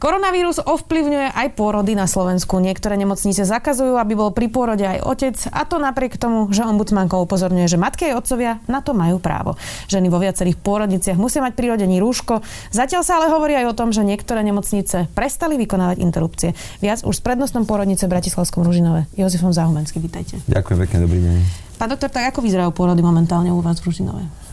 Koronavírus 0.00 0.56
ovplyvňuje 0.64 1.36
aj 1.36 1.60
pôrody 1.60 1.92
na 1.92 2.08
Slovensku. 2.08 2.56
Niektoré 2.56 2.96
nemocnice 2.96 3.44
zakazujú, 3.44 4.00
aby 4.00 4.16
bol 4.16 4.32
pri 4.32 4.48
pôrode 4.48 4.80
aj 4.80 5.04
otec 5.04 5.36
a 5.52 5.68
to 5.68 5.76
napriek 5.76 6.16
tomu, 6.16 6.48
že 6.48 6.64
ombudsmanka 6.64 7.20
upozorňuje, 7.20 7.68
že 7.68 7.76
matky 7.76 8.08
aj 8.08 8.24
otcovia 8.24 8.64
na 8.64 8.80
to 8.80 8.96
majú 8.96 9.20
právo. 9.20 9.60
Ženy 9.92 10.08
vo 10.08 10.16
viacerých 10.16 10.56
pôrodniciach 10.56 11.20
musia 11.20 11.44
mať 11.44 11.52
prirodení 11.52 12.00
rúško. 12.00 12.40
Zatiaľ 12.72 13.04
sa 13.04 13.20
ale 13.20 13.28
hovorí 13.28 13.52
aj 13.60 13.68
o 13.68 13.76
tom, 13.76 13.92
že 13.92 14.00
niektoré 14.00 14.40
nemocnice 14.40 15.12
prestali 15.12 15.60
vykonávať 15.60 16.00
interrupcie. 16.00 16.56
Viac 16.80 17.04
už 17.04 17.20
s 17.20 17.22
prednostnom 17.22 17.68
pôrodnice 17.68 18.08
v 18.08 18.16
Bratislavskom 18.16 18.64
Ružinove. 18.64 19.04
Jozefom 19.20 19.52
Zahumenský, 19.52 20.00
vítajte. 20.00 20.40
Ďakujem 20.48 20.80
pekne, 20.80 20.96
dobrý 21.04 21.20
deň. 21.20 21.36
Pán 21.76 21.92
doktor, 21.92 22.08
tak 22.08 22.32
ako 22.32 22.40
vyzerajú 22.40 22.72
pôrody 22.72 23.04
momentálne 23.04 23.52
u 23.52 23.60
vás 23.60 23.76
v 23.84 23.92
Ružinove? 23.92 24.49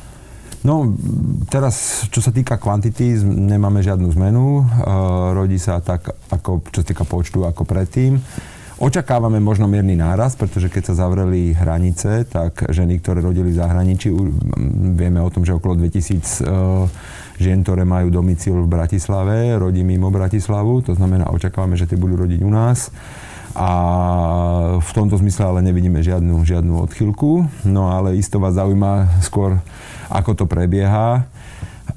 No, 0.68 0.84
teraz, 1.48 2.04
čo 2.12 2.20
sa 2.20 2.36
týka 2.36 2.60
kvantity, 2.60 3.24
nemáme 3.24 3.80
žiadnu 3.80 4.12
zmenu. 4.20 4.68
rodí 5.32 5.56
sa 5.56 5.80
tak, 5.80 6.12
ako, 6.28 6.60
čo 6.76 6.84
sa 6.84 6.88
týka 6.92 7.08
počtu, 7.08 7.48
ako 7.48 7.64
predtým. 7.64 8.20
Očakávame 8.78 9.40
možno 9.40 9.66
mierny 9.66 9.96
náraz, 9.96 10.36
pretože 10.36 10.68
keď 10.68 10.92
sa 10.92 11.08
zavreli 11.08 11.56
hranice, 11.56 12.28
tak 12.28 12.68
ženy, 12.68 13.00
ktoré 13.00 13.24
rodili 13.24 13.56
v 13.56 13.64
zahraničí, 13.64 14.12
vieme 14.94 15.24
o 15.24 15.32
tom, 15.32 15.48
že 15.48 15.56
okolo 15.56 15.80
2000 15.80 16.46
žien, 17.40 17.64
ktoré 17.64 17.88
majú 17.88 18.12
domicil 18.12 18.60
v 18.60 18.70
Bratislave, 18.70 19.56
rodí 19.56 19.88
mimo 19.88 20.12
Bratislavu, 20.12 20.84
to 20.84 20.94
znamená, 20.94 21.32
očakávame, 21.32 21.80
že 21.80 21.88
tie 21.88 21.98
budú 21.98 22.28
rodiť 22.28 22.44
u 22.44 22.52
nás 22.52 22.92
a 23.58 23.72
v 24.78 24.92
tomto 24.94 25.18
zmysle 25.18 25.50
ale 25.50 25.66
nevidíme 25.66 26.06
žiadnu, 26.06 26.46
žiadnu 26.46 26.78
odchylku. 26.86 27.50
No 27.66 27.90
ale 27.90 28.14
isto 28.14 28.38
vás 28.38 28.54
zaujíma 28.54 29.18
skôr 29.26 29.58
ako 30.14 30.38
to 30.38 30.46
prebieha. 30.46 31.26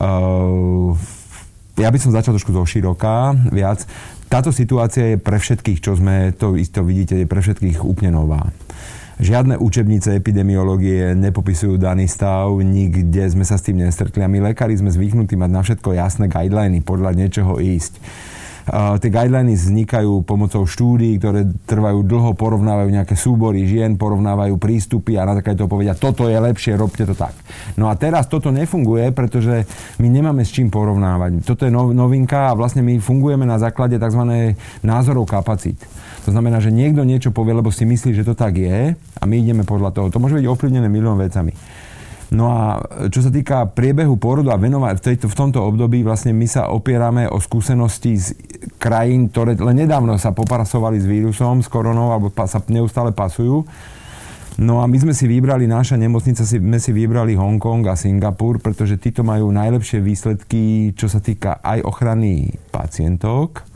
Uh, 0.00 0.96
ja 1.76 1.92
by 1.92 1.98
som 2.00 2.16
začal 2.16 2.32
trošku 2.32 2.56
zo 2.56 2.64
široka, 2.64 3.36
viac. 3.52 3.84
Táto 4.32 4.56
situácia 4.56 5.12
je 5.12 5.16
pre 5.20 5.36
všetkých, 5.36 5.84
čo 5.84 6.00
sme, 6.00 6.32
to 6.32 6.56
isto 6.56 6.80
vidíte, 6.80 7.20
je 7.20 7.28
pre 7.28 7.44
všetkých 7.44 7.84
úplne 7.84 8.16
nová. 8.16 8.48
Žiadne 9.20 9.60
učebnice 9.60 10.16
epidemiológie 10.16 11.12
nepopisujú 11.12 11.76
daný 11.76 12.08
stav, 12.08 12.56
nikde 12.64 13.20
sme 13.28 13.44
sa 13.44 13.60
s 13.60 13.68
tým 13.68 13.84
nestretli 13.84 14.24
a 14.24 14.32
my 14.32 14.48
lekári 14.48 14.72
sme 14.80 14.88
zvyknutí 14.88 15.36
mať 15.36 15.50
na 15.52 15.60
všetko 15.60 15.92
jasné 15.92 16.24
guideliny, 16.32 16.80
podľa 16.80 17.20
niečoho 17.20 17.60
ísť 17.60 18.00
tie 18.68 19.10
guideliny 19.10 19.56
vznikajú 19.56 20.26
pomocou 20.26 20.66
štúdií, 20.68 21.16
ktoré 21.16 21.48
trvajú 21.64 22.04
dlho, 22.04 22.36
porovnávajú 22.36 22.90
nejaké 22.92 23.14
súbory 23.16 23.64
žien, 23.64 23.96
porovnávajú 23.96 24.58
prístupy 24.60 25.16
a 25.16 25.24
na 25.24 25.38
také 25.38 25.56
to 25.56 25.70
povedia, 25.70 25.96
toto 25.96 26.28
je 26.28 26.36
lepšie, 26.36 26.76
robte 26.76 27.06
to 27.06 27.16
tak. 27.16 27.32
No 27.78 27.88
a 27.88 27.96
teraz 27.96 28.28
toto 28.28 28.52
nefunguje, 28.52 29.10
pretože 29.16 29.64
my 30.02 30.08
nemáme 30.10 30.44
s 30.44 30.52
čím 30.52 30.68
porovnávať. 30.68 31.42
Toto 31.46 31.64
je 31.64 31.72
novinka 31.72 32.52
a 32.52 32.56
vlastne 32.58 32.84
my 32.84 33.00
fungujeme 33.00 33.48
na 33.48 33.56
základe 33.56 33.96
tzv. 33.96 34.54
názorov 34.84 35.26
kapacít. 35.30 35.80
To 36.28 36.36
znamená, 36.36 36.60
že 36.60 36.68
niekto 36.68 37.00
niečo 37.00 37.32
povie, 37.32 37.56
lebo 37.56 37.72
si 37.72 37.88
myslí, 37.88 38.12
že 38.12 38.28
to 38.28 38.36
tak 38.36 38.60
je 38.60 38.92
a 38.94 39.22
my 39.24 39.34
ideme 39.40 39.64
podľa 39.64 39.90
toho. 39.96 40.06
To 40.12 40.20
môže 40.20 40.36
byť 40.36 40.46
ovplyvnené 40.46 40.88
milión 40.92 41.16
vecami. 41.16 41.56
No 42.30 42.46
a 42.46 42.78
čo 43.10 43.26
sa 43.26 43.30
týka 43.34 43.66
priebehu 43.74 44.14
pôrodu 44.14 44.54
a 44.54 44.60
venovať 44.60 45.02
v, 45.02 45.04
tejto, 45.12 45.26
v 45.26 45.38
tomto 45.38 45.66
období, 45.66 46.06
vlastne 46.06 46.30
my 46.30 46.46
sa 46.46 46.70
opierame 46.70 47.26
o 47.26 47.42
skúsenosti 47.42 48.12
z 48.14 48.26
krajín, 48.78 49.34
ktoré 49.34 49.58
len 49.58 49.82
nedávno 49.82 50.14
sa 50.14 50.30
poparasovali 50.30 51.02
s 51.02 51.10
vírusom, 51.10 51.58
s 51.58 51.66
koronou, 51.66 52.14
alebo 52.14 52.30
sa 52.46 52.62
neustále 52.70 53.10
pasujú. 53.10 53.66
No 54.60 54.78
a 54.78 54.86
my 54.86 54.98
sme 55.00 55.14
si 55.16 55.24
vybrali, 55.24 55.64
naša 55.66 55.96
nemocnica 55.98 56.44
si, 56.44 56.60
sme 56.60 56.78
si 56.78 56.92
vybrali 56.92 57.34
Hongkong 57.34 57.88
a 57.90 57.98
Singapur, 57.98 58.62
pretože 58.62 59.00
títo 59.00 59.26
majú 59.26 59.50
najlepšie 59.50 59.98
výsledky, 59.98 60.92
čo 60.94 61.08
sa 61.08 61.18
týka 61.18 61.58
aj 61.64 61.82
ochrany 61.82 62.54
pacientok, 62.68 63.69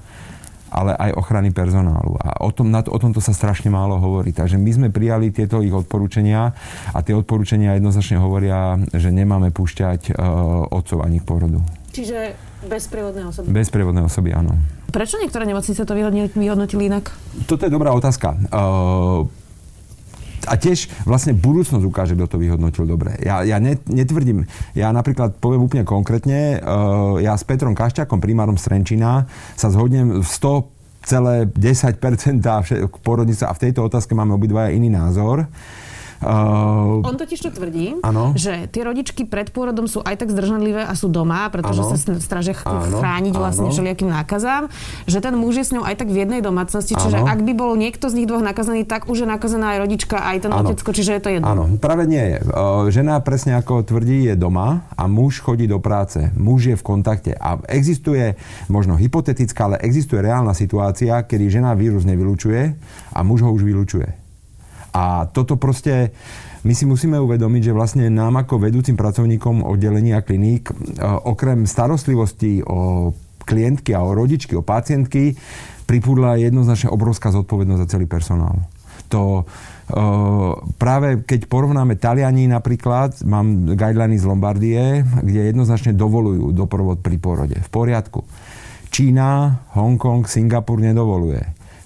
ale 0.75 0.99
aj 0.99 1.15
ochrany 1.15 1.55
personálu. 1.55 2.19
A 2.19 2.43
o, 2.43 2.51
tom, 2.51 2.75
o 2.75 2.99
tomto 2.99 3.23
sa 3.23 3.31
strašne 3.31 3.71
málo 3.71 3.95
hovorí. 4.03 4.35
Takže 4.35 4.59
my 4.59 4.71
sme 4.75 4.89
prijali 4.91 5.31
tieto 5.31 5.63
ich 5.63 5.71
odporúčania 5.71 6.51
a 6.91 6.99
tie 7.07 7.15
odporúčania 7.15 7.79
jednoznačne 7.79 8.19
hovoria, 8.19 8.75
že 8.91 9.15
nemáme 9.15 9.55
púšťať 9.55 10.19
uh, 10.19 10.67
otcov 10.75 11.07
ani 11.07 11.23
k 11.23 11.25
porodu. 11.31 11.63
Čiže 11.95 12.35
bezprievodné 12.67 13.23
osoby? 13.31 13.47
Bezprievodné 13.55 14.03
osoby, 14.03 14.35
áno. 14.35 14.59
Prečo 14.91 15.23
niektoré 15.23 15.47
nemocnice 15.47 15.87
to 15.87 15.95
vyhodnotili 16.35 16.91
inak? 16.91 17.15
Toto 17.47 17.63
je 17.63 17.71
dobrá 17.71 17.95
otázka. 17.95 18.35
Uh, 18.51 19.31
a 20.47 20.55
tiež 20.59 20.89
vlastne 21.09 21.33
budúcnosť 21.37 21.85
ukáže, 21.85 22.15
kto 22.15 22.37
to 22.37 22.39
vyhodnotil 22.41 22.85
dobre. 22.85 23.17
Ja, 23.21 23.45
ja 23.45 23.61
netvrdím, 23.63 24.45
ja 24.77 24.93
napríklad 24.95 25.39
poviem 25.39 25.65
úplne 25.65 25.85
konkrétne, 25.85 26.61
uh, 26.61 27.19
ja 27.21 27.35
s 27.35 27.45
Petrom 27.47 27.77
Kašťakom, 27.77 28.21
primárom 28.23 28.57
Strenčina, 28.57 29.29
sa 29.59 29.69
zhodnem 29.71 30.21
v 30.21 30.27
100 30.27 30.75
celé 31.05 31.45
10% 31.53 32.01
porodnica 33.05 33.45
a 33.49 33.53
v 33.53 33.63
tejto 33.69 33.85
otázke 33.85 34.17
máme 34.17 34.33
obidvaja 34.33 34.73
iný 34.73 34.89
názor. 34.89 35.45
Uh, 35.45 35.94
On 37.05 37.15
totiž 37.15 37.39
to 37.45 37.51
tvrdí, 37.53 38.01
ano. 38.01 38.33
že 38.35 38.67
tie 38.73 38.83
rodičky 38.83 39.29
pred 39.29 39.53
pôrodom 39.53 39.85
sú 39.85 40.01
aj 40.01 40.25
tak 40.25 40.33
zdržanlivé 40.33 40.83
a 40.83 40.93
sú 40.97 41.13
doma, 41.13 41.47
pretože 41.53 41.85
ano. 41.85 41.91
sa 41.95 41.97
straže 42.17 42.57
ch- 42.57 42.65
chrániť 42.65 43.35
vlastne 43.37 43.69
ano. 43.69 43.75
všelijakým 43.75 44.11
nákazám, 44.11 44.73
že 45.05 45.19
ten 45.21 45.35
muž 45.37 45.61
je 45.61 45.65
s 45.69 45.71
ňou 45.77 45.85
aj 45.85 46.01
tak 46.01 46.09
v 46.09 46.25
jednej 46.25 46.41
domácnosti, 46.41 46.97
čiže 46.97 47.21
ano. 47.21 47.29
ak 47.29 47.41
by 47.45 47.53
bol 47.53 47.77
niekto 47.77 48.09
z 48.09 48.23
nich 48.23 48.27
dvoch 48.29 48.41
nakazaný, 48.41 48.89
tak 48.89 49.07
už 49.07 49.25
je 49.25 49.29
nakazaná 49.29 49.77
aj 49.77 49.79
rodička, 49.85 50.17
aj 50.19 50.37
ten 50.49 50.53
ano. 50.53 50.73
otecko, 50.73 50.91
čiže 50.91 51.11
je 51.19 51.23
to 51.23 51.31
jedno. 51.31 51.47
Áno, 51.47 51.65
práve 51.77 52.09
nie 52.09 52.23
je. 52.23 52.39
Uh, 52.49 52.89
žena 52.89 53.21
presne 53.21 53.61
ako 53.61 53.85
tvrdí 53.85 54.33
je 54.33 54.35
doma 54.35 54.89
a 54.97 55.05
muž 55.05 55.45
chodí 55.45 55.69
do 55.69 55.79
práce. 55.79 56.33
Muž 56.35 56.73
je 56.73 56.77
v 56.79 56.85
kontakte 56.85 57.33
a 57.37 57.61
existuje 57.69 58.35
možno 58.73 58.97
hypotetická, 58.97 59.69
ale 59.69 59.83
existuje 59.85 60.25
reálna 60.25 60.57
situácia, 60.57 61.21
kedy 61.21 61.53
žena 61.53 61.77
vírus 61.77 62.09
nevylučuje 62.09 62.63
a 63.13 63.19
muž 63.21 63.45
ho 63.45 63.51
už 63.53 63.63
vylučuje. 63.63 64.24
A 64.95 65.27
toto 65.27 65.59
proste 65.59 66.15
my 66.63 66.73
si 66.73 66.87
musíme 66.87 67.19
uvedomiť, 67.19 67.63
že 67.71 67.77
vlastne 67.77 68.07
nám 68.09 68.41
ako 68.41 68.63
vedúcim 68.63 68.95
pracovníkom 68.95 69.67
oddelenia 69.67 70.23
kliník, 70.23 70.71
e, 70.71 70.75
okrem 71.05 71.67
starostlivosti 71.67 72.63
o 72.65 73.11
klientky 73.45 73.93
a 73.93 74.01
o 74.01 74.17
rodičky, 74.17 74.57
o 74.57 74.65
pacientky, 74.65 75.37
pripúdla 75.85 76.41
jednoznačne 76.41 76.89
obrovská 76.89 77.29
zodpovednosť 77.35 77.81
za 77.85 77.91
celý 77.91 78.07
personál. 78.09 78.65
To, 79.13 79.45
Uh, 79.85 80.57
práve 80.81 81.21
keď 81.29 81.45
porovnáme 81.45 82.01
Taliani 82.01 82.49
napríklad, 82.49 83.21
mám 83.29 83.77
guideliny 83.77 84.17
z 84.17 84.25
Lombardie, 84.25 85.05
kde 85.05 85.53
jednoznačne 85.53 85.93
dovolujú 85.93 86.57
doprovod 86.57 87.05
pri 87.05 87.21
porode. 87.21 87.61
V 87.61 87.69
poriadku. 87.69 88.25
Čína, 88.89 89.61
Hongkong, 89.77 90.25
Singapur 90.25 90.81
nedovoluje. 90.81 91.45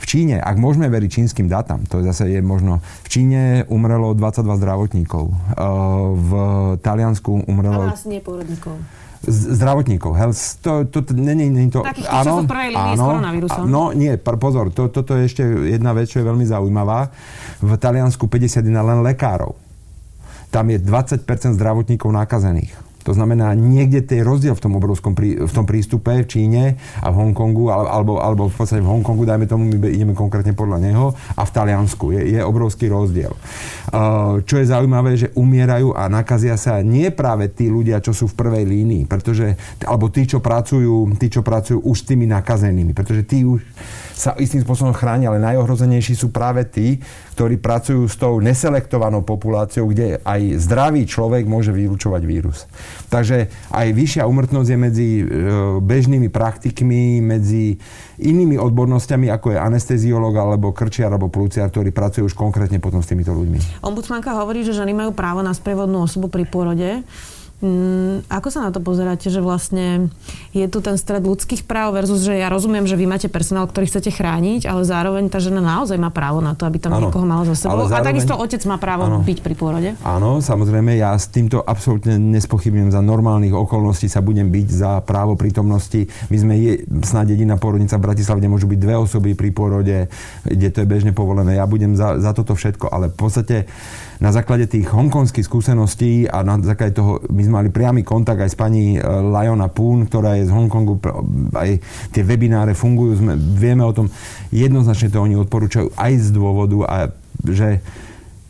Číne, 0.09 0.41
ak 0.41 0.57
môžeme 0.57 0.89
veriť 0.89 1.21
čínskym 1.21 1.53
dátam, 1.53 1.85
to 1.85 2.01
zase 2.01 2.33
je 2.33 2.41
možno, 2.41 2.81
v 3.05 3.09
Číne 3.13 3.69
umrelo 3.69 4.17
22 4.17 4.57
zdravotníkov, 4.57 5.29
eh, 5.29 5.37
v 6.17 6.31
Taliansku 6.81 7.45
umrelo... 7.45 7.93
Ale 7.93 7.93
asi 7.93 8.09
nie 8.09 8.25
pôrodníkov 8.25 8.81
zdravotníkov. 9.27 10.15
Health, 10.15 10.63
to, 10.63 10.87
to, 10.87 11.03
to 11.03 11.11
není, 11.11 11.51
není 11.51 11.75
to... 11.75 11.83
Takých, 11.83 12.07
áno, 12.07 12.47
v 12.47 12.55
prvej 12.55 12.71
áno, 12.71 12.95
s 12.95 13.01
koronavírusom. 13.03 13.65
No 13.67 13.91
nie, 13.91 14.15
pozor, 14.15 14.71
to, 14.71 14.87
toto 14.95 15.19
je 15.19 15.27
ešte 15.27 15.43
jedna 15.43 15.91
vec, 15.91 16.07
čo 16.07 16.23
je 16.23 16.27
veľmi 16.31 16.47
zaujímavá. 16.47 17.11
V 17.59 17.75
Taliansku 17.75 18.31
51 18.31 18.63
len 18.71 19.03
lekárov. 19.03 19.59
Tam 20.55 20.71
je 20.71 20.79
20% 20.79 21.27
zdravotníkov 21.59 22.09
nakazených. 22.15 22.88
To 23.07 23.15
znamená, 23.15 23.55
niekde 23.55 24.03
ten 24.05 24.27
rozdiel 24.27 24.59
v 24.59 24.63
tom 24.63 24.75
obrovskom 24.77 25.15
prí, 25.15 25.39
v 25.39 25.53
tom 25.53 25.65
prístupe 25.65 26.25
v 26.25 26.29
Číne 26.29 26.63
a 26.99 27.09
v 27.09 27.15
Hongkongu, 27.15 27.71
alebo, 27.71 28.19
alebo 28.21 28.51
v 28.51 28.57
podstate 28.59 28.83
v 28.83 28.91
Hongkongu, 28.91 29.25
dajme 29.25 29.47
tomu, 29.47 29.71
my 29.71 29.77
ideme 29.89 30.13
konkrétne 30.13 30.53
podľa 30.53 30.79
neho, 30.83 31.07
a 31.39 31.43
v 31.47 31.51
Taliansku 31.55 32.13
je, 32.13 32.37
je 32.37 32.41
obrovský 32.43 32.91
rozdiel. 32.91 33.33
Uh, 33.89 34.45
čo 34.45 34.61
je 34.61 34.69
zaujímavé, 34.69 35.17
že 35.17 35.33
umierajú 35.33 35.97
a 35.97 36.11
nakazia 36.13 36.59
sa 36.61 36.83
nie 36.85 37.09
práve 37.09 37.49
tí 37.49 37.73
ľudia, 37.73 38.03
čo 38.05 38.13
sú 38.13 38.29
v 38.29 38.37
prvej 38.37 38.65
línii, 38.69 39.09
pretože, 39.09 39.57
alebo 39.87 40.13
tí, 40.13 40.29
čo 40.29 40.45
pracujú, 40.45 41.17
tí, 41.17 41.33
čo 41.33 41.41
pracujú 41.41 41.81
už 41.87 41.97
s 41.97 42.07
tými 42.13 42.29
nakazenými, 42.29 42.93
pretože 42.93 43.25
tí 43.25 43.47
už 43.47 43.65
sa 44.19 44.35
istým 44.35 44.67
spôsobom 44.67 44.91
chránia, 44.91 45.31
ale 45.31 45.39
najohrozenejší 45.39 46.19
sú 46.19 46.35
práve 46.35 46.67
tí, 46.67 46.99
ktorí 47.39 47.63
pracujú 47.63 48.03
s 48.11 48.19
tou 48.19 48.43
neselektovanou 48.43 49.23
populáciou, 49.23 49.87
kde 49.95 50.19
aj 50.27 50.59
zdravý 50.59 51.07
človek 51.07 51.47
môže 51.47 51.71
vylúčovať 51.71 52.23
vírus. 52.27 52.67
Takže 53.09 53.49
aj 53.73 53.87
vyššia 53.95 54.29
umrtnosť 54.29 54.69
je 54.69 54.79
medzi 54.79 55.09
e, 55.21 55.25
bežnými 55.81 56.29
praktikmi, 56.29 57.25
medzi 57.25 57.81
inými 58.21 58.59
odbornosťami, 58.61 59.33
ako 59.33 59.55
je 59.55 59.59
anesteziolog 59.59 60.35
alebo 60.37 60.75
krčiar 60.75 61.15
alebo 61.15 61.33
plúciar, 61.33 61.73
ktorí 61.73 61.95
pracujú 61.95 62.29
už 62.29 62.35
konkrétne 62.35 62.83
potom 62.83 63.01
s 63.01 63.09
týmito 63.09 63.33
ľuďmi. 63.33 63.81
Ombudsmanka 63.81 64.35
hovorí, 64.37 64.67
že 64.67 64.77
ženy 64.77 64.93
majú 64.93 65.11
právo 65.15 65.41
na 65.41 65.55
sprievodnú 65.55 66.05
osobu 66.05 66.29
pri 66.29 66.45
pôrode. 66.45 67.07
Mm, 67.59 68.23
ako 68.31 68.55
sa 68.55 68.63
na 68.63 68.71
to 68.71 68.79
pozeráte, 68.79 69.27
že 69.35 69.43
vlastne 69.43 70.15
je 70.55 70.63
tu 70.71 70.79
ten 70.79 70.95
stred 70.95 71.27
ľudských 71.27 71.67
práv 71.67 71.99
versus, 71.99 72.23
že 72.23 72.39
ja 72.39 72.47
rozumiem, 72.47 72.87
že 72.87 72.95
vy 72.95 73.11
máte 73.11 73.27
personál, 73.27 73.67
ktorý 73.67 73.91
chcete 73.91 74.15
chrániť, 74.15 74.71
ale 74.71 74.87
zároveň 74.87 75.27
tá 75.27 75.43
žena 75.43 75.59
naozaj 75.59 75.99
má 75.99 76.15
právo 76.15 76.39
na 76.39 76.55
to, 76.55 76.71
aby 76.71 76.79
tam 76.79 76.95
ano, 76.95 77.11
niekoho 77.11 77.27
mala 77.27 77.43
za 77.51 77.67
sebou. 77.67 77.91
Zároveň, 77.91 77.99
a 77.99 78.09
takisto 78.15 78.39
otec 78.39 78.63
má 78.71 78.79
právo 78.79 79.11
ano, 79.11 79.27
byť 79.27 79.39
pri 79.43 79.55
pôrode. 79.59 79.91
Áno, 80.07 80.39
samozrejme, 80.39 81.03
ja 81.03 81.19
s 81.19 81.27
týmto 81.35 81.59
absolútne 81.59 82.15
nespochybňujem. 82.15 82.95
Za 82.95 83.03
normálnych 83.03 83.51
okolností 83.51 84.07
sa 84.07 84.23
budem 84.23 84.55
byť 84.55 84.69
za 84.71 84.93
právo 85.03 85.35
prítomnosti. 85.35 86.07
My 86.31 86.39
sme 86.39 86.55
je, 86.63 86.73
snáď 87.03 87.35
jediná 87.35 87.59
pôrodnica 87.59 87.99
v 87.99 88.07
Bratislave, 88.07 88.39
kde 88.39 88.55
môžu 88.55 88.71
byť 88.71 88.79
dve 88.79 88.95
osoby 89.03 89.35
pri 89.35 89.51
pôrode, 89.51 90.07
kde 90.47 90.69
to 90.71 90.79
je 90.83 90.87
bežne 90.87 91.11
povolené. 91.11 91.59
Ja 91.59 91.67
budem 91.67 91.99
za, 91.99 92.23
za 92.23 92.31
toto 92.31 92.55
všetko, 92.55 92.87
ale 92.87 93.11
v 93.11 93.19
podstate 93.19 93.57
na 94.19 94.35
základe 94.35 94.67
tých 94.67 94.91
hongkonských 94.91 95.47
skúseností 95.47 96.27
a 96.27 96.43
na 96.43 96.59
základe 96.59 96.99
toho, 96.99 97.23
my 97.31 97.43
sme 97.43 97.55
mali 97.63 97.69
priamy 97.71 98.03
kontakt 98.03 98.43
aj 98.43 98.51
s 98.51 98.59
pani 98.59 98.99
e, 98.99 99.01
Liona 99.05 99.71
Poon, 99.71 100.11
ktorá 100.11 100.35
je 100.35 100.51
z 100.51 100.55
Hongkongu, 100.55 100.99
aj 101.55 101.79
tie 102.11 102.23
webináre 102.27 102.75
fungujú, 102.75 103.23
sme, 103.23 103.39
vieme 103.39 103.87
o 103.87 103.95
tom, 103.95 104.11
jednoznačne 104.51 105.15
to 105.15 105.23
oni 105.23 105.39
odporúčajú 105.39 105.95
aj 105.95 106.13
z 106.19 106.29
dôvodu, 106.35 106.79
a, 106.87 106.97
že 107.47 107.83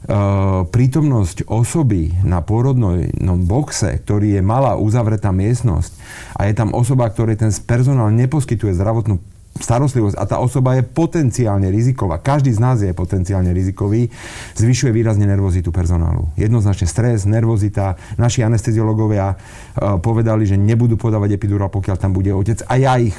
Uh, 0.08 0.64
prítomnosť 0.72 1.52
osoby 1.52 2.16
na 2.24 2.40
pôrodnom 2.40 2.96
boxe, 3.44 4.00
ktorý 4.00 4.40
je 4.40 4.42
malá 4.46 4.80
uzavretá 4.80 5.36
miestnosť 5.36 5.92
a 6.32 6.48
je 6.48 6.56
tam 6.56 6.72
osoba, 6.72 7.12
ktorej 7.12 7.36
ten 7.36 7.52
personál 7.52 8.08
neposkytuje 8.16 8.72
zdravotnú 8.72 9.20
starostlivosť 9.58 10.16
a 10.18 10.24
tá 10.24 10.36
osoba 10.38 10.78
je 10.78 10.86
potenciálne 10.86 11.68
riziková, 11.68 12.22
každý 12.22 12.54
z 12.54 12.60
nás 12.62 12.78
je 12.80 12.94
potenciálne 12.94 13.50
rizikový, 13.50 14.08
zvyšuje 14.56 14.90
výrazne 14.94 15.26
nervozitu 15.26 15.74
personálu. 15.74 16.30
Jednoznačne 16.38 16.86
stres, 16.86 17.26
nervozita. 17.26 17.98
Naši 18.16 18.46
anesteziológovia 18.46 19.34
uh, 19.34 19.98
povedali, 19.98 20.46
že 20.46 20.56
nebudú 20.56 20.94
podávať 20.96 21.36
epidurál, 21.36 21.68
pokiaľ 21.68 21.96
tam 21.98 22.14
bude 22.14 22.30
otec. 22.30 22.62
A 22.70 22.78
ja 22.78 22.96
ich, 22.96 23.14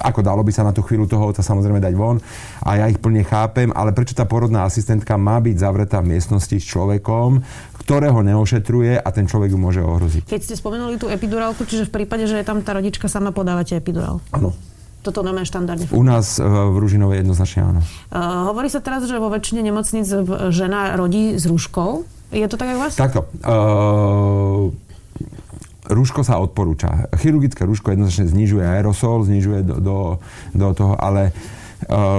ako 0.00 0.20
dalo 0.20 0.44
by 0.44 0.52
sa 0.52 0.62
na 0.64 0.76
tú 0.76 0.84
chvíľu 0.84 1.08
toho 1.08 1.32
otca 1.32 1.40
samozrejme 1.40 1.80
dať 1.80 1.94
von, 1.96 2.20
a 2.62 2.70
ja 2.78 2.86
ich 2.86 3.00
plne 3.00 3.24
chápem, 3.24 3.72
ale 3.72 3.96
prečo 3.96 4.12
tá 4.12 4.28
porodná 4.28 4.68
asistentka 4.68 5.16
má 5.16 5.40
byť 5.40 5.56
zavretá 5.56 6.04
v 6.04 6.16
miestnosti 6.16 6.56
s 6.56 6.64
človekom, 6.68 7.40
ktorého 7.88 8.20
neošetruje 8.20 9.00
a 9.00 9.08
ten 9.08 9.24
človek 9.24 9.56
ju 9.56 9.58
môže 9.58 9.80
ohroziť. 9.80 10.28
Keď 10.28 10.40
ste 10.44 10.54
spomenuli 10.60 11.00
tú 11.00 11.08
epidurálku, 11.08 11.64
čiže 11.64 11.88
v 11.88 12.04
prípade, 12.04 12.28
že 12.28 12.36
je 12.36 12.44
tam 12.44 12.60
tá 12.60 12.76
rodička, 12.76 13.08
sama 13.08 13.32
podávate 13.32 13.80
epidurál. 13.80 14.20
Áno. 14.28 14.52
Toto 15.04 15.22
normálne 15.22 15.46
štandardne 15.46 15.86
funguje. 15.86 16.00
U 16.00 16.04
nás 16.04 16.36
uh, 16.38 16.44
v 16.44 16.76
Ružinovej 16.82 17.22
jednoznačne 17.22 17.60
áno. 17.64 17.80
Uh, 18.10 18.50
hovorí 18.50 18.66
sa 18.66 18.82
teraz, 18.82 19.06
že 19.06 19.16
vo 19.18 19.30
väčšine 19.30 19.62
nemocnic 19.62 20.06
žena 20.50 20.98
rodí 20.98 21.38
s 21.38 21.46
rúškou. 21.46 22.02
Je 22.34 22.46
to 22.50 22.58
tak 22.58 22.72
aj 22.72 22.76
u 22.76 22.80
vás? 22.82 22.92
Takto. 22.98 23.20
Uh, 23.46 24.74
rúško 25.88 26.20
sa 26.26 26.42
odporúča. 26.42 27.08
Chirurgické 27.16 27.64
rúško 27.64 27.94
jednoznačne 27.94 28.28
znižuje 28.28 28.64
aerosol, 28.66 29.24
znižuje 29.24 29.64
do, 29.64 29.76
do, 29.80 29.96
do 30.54 30.66
toho, 30.76 30.94
ale 30.98 31.30
Uh, 31.32 31.57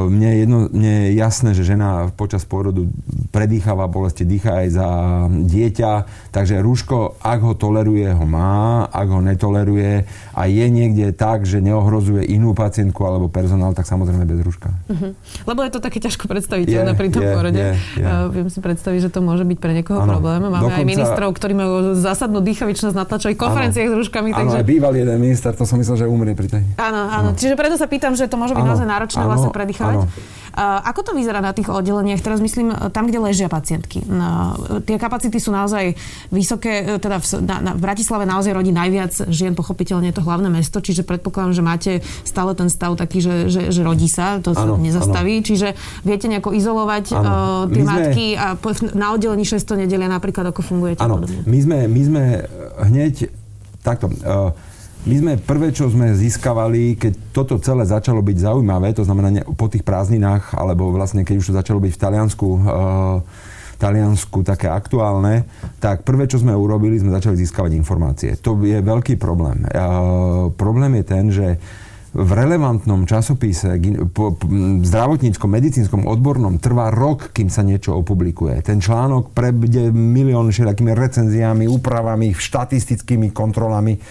mne, 0.09 0.29
je 0.33 0.37
jedno, 0.43 0.57
mne 0.73 0.93
je 1.05 1.09
jasné, 1.13 1.49
že 1.53 1.61
žena 1.61 2.09
počas 2.17 2.41
pôrodu 2.41 2.89
predýcháva 3.29 3.85
bolesti, 3.85 4.25
dýcha 4.25 4.65
aj 4.65 4.67
za 4.73 4.87
dieťa, 5.29 5.91
takže 6.33 6.57
rúško, 6.65 7.21
ak 7.21 7.39
ho 7.45 7.53
toleruje, 7.53 8.09
ho 8.09 8.25
má, 8.25 8.89
ak 8.89 9.07
ho 9.13 9.21
netoleruje 9.21 10.09
a 10.33 10.41
je 10.49 10.65
niekde 10.73 11.13
tak, 11.13 11.45
že 11.45 11.61
neohrozuje 11.61 12.25
inú 12.25 12.57
pacientku 12.57 12.97
alebo 13.05 13.29
personál, 13.29 13.77
tak 13.77 13.85
samozrejme 13.85 14.25
bez 14.25 14.41
rúška. 14.41 14.73
Uh-huh. 14.89 15.13
Lebo 15.45 15.61
je 15.61 15.71
to 15.77 15.79
také 15.79 16.01
ťažko 16.01 16.25
predstaviteľné 16.25 16.97
pri 16.97 17.07
tom 17.13 17.21
je, 17.21 17.29
pôrode. 17.29 17.61
Je, 17.61 18.01
je. 18.01 18.05
Uh, 18.05 18.25
viem 18.33 18.49
si 18.49 18.57
predstaviť, 18.57 18.99
že 19.05 19.09
to 19.13 19.21
môže 19.21 19.45
byť 19.45 19.57
pre 19.61 19.77
niekoho 19.77 20.01
ano. 20.01 20.17
problém. 20.17 20.49
Máme 20.49 20.65
Dokonca... 20.65 20.81
aj 20.81 20.85
ministrov, 20.89 21.29
ktorí 21.37 21.53
majú 21.53 21.73
zásadnú 21.93 22.41
dýchavičnosť 22.41 22.95
na 22.97 23.05
tlačových 23.05 23.37
konferenciách 23.37 23.85
ano. 23.85 23.93
s 23.93 23.97
rúškami. 24.01 24.29
Áno, 24.33 24.39
takže... 24.49 24.57
aj 24.57 24.65
bývalý 24.65 24.97
jeden 25.05 25.17
minister, 25.21 25.53
to 25.53 25.69
som 25.69 25.77
myslel, 25.77 26.01
že 26.01 26.05
umrie 26.09 26.33
pri 26.33 26.49
tej. 26.49 26.63
Áno, 26.81 27.01
áno. 27.05 27.29
Čiže 27.37 27.53
preto 27.53 27.77
sa 27.77 27.85
pýtam, 27.85 28.17
že 28.17 28.25
to 28.25 28.41
môže 28.41 28.57
byť 28.57 28.65
naozaj 28.65 28.87
náročné 28.89 29.21
vlastne 29.21 29.51
sa 29.59 29.59
predýchovať. 29.59 29.97
Ako 30.59 31.01
to 31.05 31.11
vyzerá 31.15 31.39
na 31.39 31.55
tých 31.55 31.71
oddeleniach? 31.71 32.19
Teraz 32.19 32.43
myslím 32.43 32.73
tam, 32.91 33.07
kde 33.07 33.21
ležia 33.21 33.47
pacientky. 33.47 34.03
Tie 34.83 34.97
kapacity 34.99 35.37
sú 35.39 35.55
naozaj 35.55 35.95
vysoké, 36.33 36.83
e, 36.83 36.99
teda 36.99 37.21
v, 37.21 37.25
na, 37.45 37.55
na, 37.63 37.71
v 37.77 37.81
Bratislave 37.81 38.27
naozaj 38.27 38.51
rodí 38.51 38.75
najviac 38.75 39.29
žien, 39.31 39.55
pochopiteľne 39.55 40.11
je 40.11 40.15
to 40.19 40.25
hlavné 40.25 40.49
mesto, 40.51 40.83
čiže 40.83 41.07
predpokladám, 41.07 41.53
že 41.55 41.63
máte 41.63 41.91
stále 42.27 42.51
ten 42.57 42.67
stav 42.67 42.99
taký, 42.99 43.23
že, 43.23 43.35
že, 43.47 43.61
že 43.71 43.81
rodí 43.85 44.11
sa, 44.11 44.43
to 44.43 44.51
sa 44.51 44.67
nezastaví, 44.67 45.39
ano. 45.39 45.47
čiže 45.47 45.67
viete 46.03 46.27
nejako 46.27 46.51
izolovať 46.51 47.05
ano. 47.15 47.23
uh, 47.23 47.71
tie 47.71 47.83
my 47.83 47.87
matky 47.87 48.27
sme... 48.35 48.41
a 48.41 48.45
na 48.97 49.07
oddelení 49.15 49.45
6 49.47 49.63
nedelia 49.79 50.09
napríklad, 50.11 50.51
ako 50.51 50.61
fungujete? 50.65 51.01
Áno, 51.05 51.23
my 51.23 51.59
sme, 51.61 51.77
my 51.87 52.01
sme 52.03 52.23
hneď 52.89 53.31
takto, 53.79 54.11
uh, 54.11 54.51
my 55.07 55.15
sme 55.15 55.33
prvé, 55.39 55.71
čo 55.71 55.87
sme 55.87 56.11
získavali, 56.11 56.99
keď 56.99 57.13
toto 57.31 57.55
celé 57.63 57.87
začalo 57.87 58.19
byť 58.19 58.37
zaujímavé, 58.43 58.91
to 58.91 59.07
znamená 59.07 59.29
ne, 59.31 59.41
po 59.55 59.71
tých 59.71 59.87
prázdninách, 59.87 60.51
alebo 60.51 60.91
vlastne 60.91 61.23
keď 61.23 61.35
už 61.39 61.47
to 61.51 61.57
začalo 61.59 61.79
byť 61.79 61.93
v 61.95 62.01
Taliansku, 62.03 62.47
uh, 62.51 63.17
Taliansku 63.79 64.43
také 64.43 64.67
aktuálne, 64.67 65.47
tak 65.79 66.03
prvé, 66.03 66.27
čo 66.27 66.43
sme 66.43 66.51
urobili, 66.51 66.99
sme 66.99 67.15
začali 67.15 67.39
získavať 67.39 67.71
informácie. 67.79 68.35
To 68.43 68.59
je 68.59 68.83
veľký 68.83 69.15
problém. 69.15 69.63
Uh, 69.71 70.51
problém 70.59 70.99
je 70.99 71.05
ten, 71.07 71.25
že 71.31 71.47
v 72.09 72.31
relevantnom 72.33 73.05
časopise 73.05 73.77
po, 74.11 74.33
po, 74.33 74.45
zdravotníckom, 74.81 75.45
medicínskom, 75.45 76.09
odbornom 76.09 76.57
trvá 76.57 76.89
rok, 76.89 77.29
kým 77.31 77.53
sa 77.53 77.61
niečo 77.61 77.95
opublikuje. 78.01 78.65
Ten 78.65 78.81
článok 78.81 79.29
prebde 79.31 79.93
milión 79.93 80.49
všetkými 80.49 80.91
recenziami, 80.97 81.69
úpravami, 81.69 82.33
štatistickými 82.33 83.29
kontrolami 83.29 84.01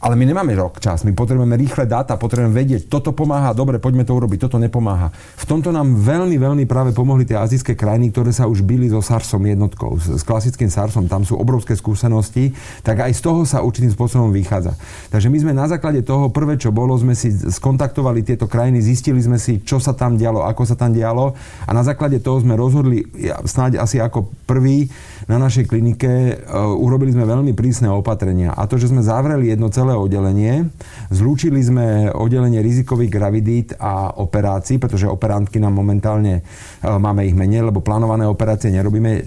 ale 0.00 0.16
my 0.16 0.24
nemáme 0.24 0.56
rok 0.56 0.80
čas, 0.80 1.04
my 1.04 1.12
potrebujeme 1.12 1.60
rýchle 1.60 1.84
dáta, 1.84 2.16
potrebujeme 2.16 2.56
vedieť, 2.56 2.88
toto 2.88 3.12
pomáha, 3.12 3.52
dobre, 3.52 3.76
poďme 3.76 4.08
to 4.08 4.16
urobiť, 4.16 4.48
toto 4.48 4.56
nepomáha. 4.56 5.12
V 5.12 5.44
tomto 5.44 5.68
nám 5.68 5.92
veľmi, 5.92 6.40
veľmi 6.40 6.64
práve 6.64 6.96
pomohli 6.96 7.28
tie 7.28 7.36
azijské 7.36 7.76
krajiny, 7.76 8.08
ktoré 8.08 8.32
sa 8.32 8.48
už 8.48 8.64
byli 8.64 8.88
so 8.88 9.04
SARSom 9.04 9.44
jednotkou, 9.44 10.00
s 10.00 10.24
klasickým 10.24 10.72
SARSom, 10.72 11.04
tam 11.04 11.28
sú 11.28 11.36
obrovské 11.36 11.76
skúsenosti, 11.76 12.56
tak 12.80 13.04
aj 13.04 13.12
z 13.12 13.20
toho 13.20 13.44
sa 13.44 13.60
určitým 13.60 13.92
spôsobom 13.92 14.32
vychádza. 14.32 14.72
Takže 15.12 15.28
my 15.28 15.38
sme 15.38 15.52
na 15.52 15.68
základe 15.68 16.00
toho, 16.00 16.32
prvé 16.32 16.56
čo 16.56 16.72
bolo, 16.72 16.96
sme 16.96 17.12
si 17.12 17.28
skontaktovali 17.30 18.24
tieto 18.24 18.48
krajiny, 18.48 18.80
zistili 18.80 19.20
sme 19.20 19.36
si, 19.36 19.60
čo 19.60 19.76
sa 19.76 19.92
tam 19.92 20.16
dialo, 20.16 20.48
ako 20.48 20.64
sa 20.64 20.80
tam 20.80 20.96
dialo 20.96 21.36
a 21.68 21.70
na 21.76 21.84
základe 21.84 22.24
toho 22.24 22.40
sme 22.40 22.56
rozhodli, 22.56 23.04
snáď 23.44 23.84
asi 23.84 24.00
ako 24.00 24.32
prvý 24.48 24.88
na 25.28 25.36
našej 25.38 25.68
klinike, 25.70 26.40
uh, 26.42 26.74
urobili 26.74 27.12
sme 27.14 27.28
veľmi 27.28 27.52
prísne 27.54 27.92
opatrenia. 27.92 28.50
A 28.56 28.66
to, 28.66 28.80
že 28.80 28.90
sme 28.90 29.04
zavreli 29.04 29.52
jedno 29.52 29.70
celé 29.70 29.89
celé 29.90 29.98
oddelenie. 29.98 30.70
Zlúčili 31.10 31.58
sme 31.66 32.14
oddelenie 32.14 32.62
rizikových 32.62 33.10
gravidít 33.10 33.68
a 33.82 34.14
operácií, 34.14 34.78
pretože 34.78 35.10
operantky 35.10 35.58
nám 35.58 35.74
momentálne 35.74 36.38
e, 36.38 36.86
máme 36.86 37.26
ich 37.26 37.34
menej, 37.34 37.66
lebo 37.66 37.82
plánované 37.82 38.22
operácie 38.22 38.70
nerobíme. 38.70 39.26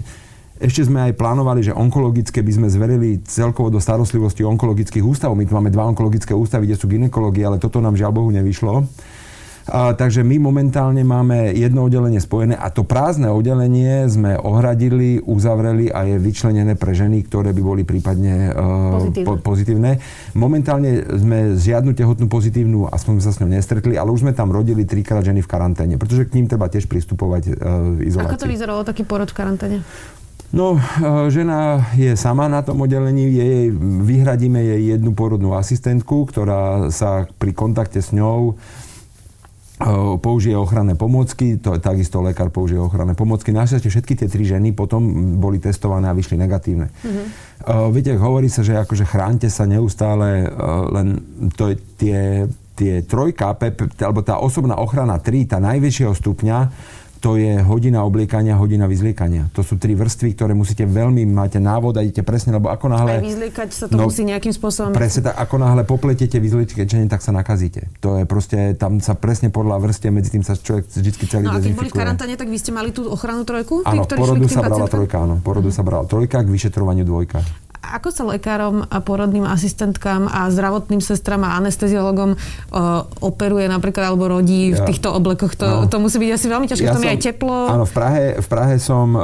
Ešte 0.56 0.88
sme 0.88 1.04
aj 1.04 1.20
plánovali, 1.20 1.60
že 1.60 1.76
onkologické 1.76 2.40
by 2.40 2.52
sme 2.56 2.68
zverili 2.72 3.20
celkovo 3.28 3.68
do 3.68 3.76
starostlivosti 3.76 4.40
onkologických 4.40 5.04
ústavov. 5.04 5.36
My 5.36 5.44
tu 5.44 5.52
máme 5.52 5.68
dva 5.68 5.84
onkologické 5.84 6.32
ústavy, 6.32 6.64
kde 6.64 6.80
sú 6.80 6.88
ginekológie, 6.88 7.44
ale 7.44 7.60
toto 7.60 7.84
nám 7.84 8.00
žiaľ 8.00 8.16
Bohu 8.16 8.32
nevyšlo. 8.32 8.88
A, 9.64 9.96
takže 9.96 10.20
my 10.20 10.36
momentálne 10.36 11.00
máme 11.00 11.56
jedno 11.56 11.88
oddelenie 11.88 12.20
spojené 12.20 12.52
a 12.52 12.68
to 12.68 12.84
prázdne 12.84 13.32
oddelenie 13.32 14.04
sme 14.12 14.36
ohradili, 14.36 15.24
uzavreli 15.24 15.88
a 15.88 16.04
je 16.04 16.20
vyčlenené 16.20 16.76
pre 16.76 16.92
ženy, 16.92 17.24
ktoré 17.24 17.56
by 17.56 17.62
boli 17.64 17.82
prípadne 17.88 18.52
uh, 18.52 19.00
pozitívne. 19.00 19.24
Po, 19.24 19.32
pozitívne. 19.40 19.90
Momentálne 20.36 20.90
sme 21.16 21.56
žiadnu 21.56 21.96
tehotnú 21.96 22.28
pozitívnu, 22.28 22.92
aspoň 22.92 23.12
sme 23.16 23.24
sa 23.24 23.32
s 23.32 23.40
ňou 23.40 23.50
nestretli, 23.56 23.96
ale 23.96 24.12
už 24.12 24.28
sme 24.28 24.36
tam 24.36 24.52
rodili 24.52 24.84
trikrát 24.84 25.24
ženy 25.24 25.40
v 25.40 25.48
karanténe, 25.48 25.96
pretože 25.96 26.28
k 26.28 26.36
ním 26.36 26.44
treba 26.44 26.68
tiež 26.68 26.84
pristupovať 26.84 27.56
uh, 27.56 27.96
v 27.96 28.12
izolácii. 28.12 28.36
Ako 28.36 28.44
to 28.44 28.52
vyzeralo 28.52 28.84
taký 28.84 29.08
porod 29.08 29.32
v 29.32 29.36
karanténe? 29.40 29.78
No, 30.54 30.78
žena 31.34 31.82
je 31.98 32.14
sama 32.14 32.46
na 32.46 32.62
tom 32.62 32.78
oddelení, 32.78 33.26
jej, 33.26 33.74
vyhradíme 34.06 34.62
jej 34.62 34.94
jednu 34.94 35.10
porodnú 35.10 35.58
asistentku, 35.58 36.30
ktorá 36.30 36.94
sa 36.94 37.26
pri 37.42 37.50
kontakte 37.50 37.98
s 37.98 38.14
ňou 38.14 38.54
použije 40.22 40.54
ochranné 40.54 40.94
pomôcky, 40.94 41.58
to 41.58 41.74
je 41.74 41.80
takisto 41.82 42.22
lekár 42.22 42.54
použije 42.54 42.78
ochranné 42.78 43.18
pomôcky. 43.18 43.50
Našťastie 43.50 43.90
všetky 43.90 44.14
tie 44.14 44.28
tri 44.30 44.46
ženy 44.46 44.70
potom 44.70 45.02
boli 45.42 45.58
testované 45.58 46.06
a 46.06 46.14
vyšli 46.14 46.38
negatívne. 46.38 46.94
Mm-hmm. 46.94 47.26
Uh, 47.66 47.90
viete, 47.90 48.14
hovorí 48.14 48.46
sa, 48.46 48.62
že 48.62 48.78
akože 48.78 49.02
chránte 49.02 49.50
sa 49.50 49.66
neustále, 49.66 50.46
uh, 50.46 50.86
len 50.94 51.18
to 51.58 51.74
je 51.74 51.76
tie, 51.98 52.20
tie 52.78 53.02
trojka, 53.02 53.58
alebo 53.98 54.22
tá 54.22 54.38
osobná 54.38 54.78
ochrana 54.78 55.18
3, 55.18 55.50
tá 55.50 55.58
najväčšieho 55.58 56.14
stupňa, 56.14 56.58
to 57.24 57.40
je 57.40 57.56
hodina 57.64 58.04
obliekania, 58.04 58.52
hodina 58.60 58.84
vyzliekania. 58.84 59.48
To 59.56 59.64
sú 59.64 59.80
tri 59.80 59.96
vrstvy, 59.96 60.36
ktoré 60.36 60.52
musíte 60.52 60.84
veľmi, 60.84 61.24
máte 61.24 61.56
návod 61.56 61.96
a 61.96 62.04
idete 62.04 62.20
presne, 62.20 62.52
lebo 62.52 62.68
ako 62.68 62.92
náhle... 62.92 63.16
Aj 63.16 63.24
vyzliekať 63.24 63.68
sa 63.72 63.84
to 63.88 63.96
no, 63.96 64.12
musí 64.12 64.28
nejakým 64.28 64.52
spôsobom... 64.52 64.92
Presne 64.92 65.32
tak, 65.32 65.40
ako 65.40 65.56
náhle 65.56 65.88
popletete 65.88 66.36
vyzliekanie, 66.36 67.08
tak 67.08 67.24
sa 67.24 67.32
nakazíte. 67.32 67.88
To 68.04 68.20
je 68.20 68.28
proste, 68.28 68.76
tam 68.76 69.00
sa 69.00 69.16
presne 69.16 69.48
podľa 69.48 69.80
vrstie, 69.80 70.12
medzi 70.12 70.36
tým 70.36 70.44
sa 70.44 70.52
človek 70.52 70.84
vždy 70.84 71.24
celý 71.24 71.48
No 71.48 71.56
a 71.56 71.64
keď 71.64 71.72
boli 71.72 71.88
v 71.88 71.96
karantáne, 71.96 72.36
tak 72.36 72.52
vy 72.52 72.60
ste 72.60 72.76
mali 72.76 72.92
tú 72.92 73.08
ochranu 73.08 73.48
trojku? 73.48 73.80
Áno, 73.88 74.04
porodu 74.04 74.44
sa 74.44 74.60
brala 74.60 74.84
trojka, 74.84 75.16
áno. 75.24 75.40
Porodu 75.40 75.72
sa 75.72 75.80
brala 75.80 76.04
trojka, 76.04 76.44
k 76.44 76.48
vyšetrovaniu 76.52 77.08
dvojka. 77.08 77.63
Ako 77.92 78.08
sa 78.08 78.24
lekárom 78.24 78.88
a 78.88 78.98
porodným 79.04 79.44
asistentkám 79.44 80.30
a 80.30 80.48
zdravotným 80.48 81.04
sestram 81.04 81.44
a 81.44 81.60
anesteziologom 81.60 82.34
uh, 82.34 83.04
operuje 83.20 83.68
napríklad 83.68 84.08
alebo 84.08 84.32
rodí 84.32 84.72
v 84.72 84.80
týchto 84.88 85.12
oblekoch? 85.12 85.52
To, 85.60 85.84
no. 85.84 85.90
to 85.90 86.00
musí 86.00 86.16
byť 86.16 86.30
asi 86.32 86.46
veľmi 86.48 86.66
ťažké, 86.70 86.86
ja 86.88 86.96
som, 86.96 87.04
je 87.04 87.12
aj 87.12 87.20
teplo. 87.20 87.56
Áno, 87.68 87.84
v 87.84 87.92
Prahe, 87.92 88.24
v 88.40 88.46
Prahe 88.48 88.76
som 88.80 89.06
uh, 89.12 89.22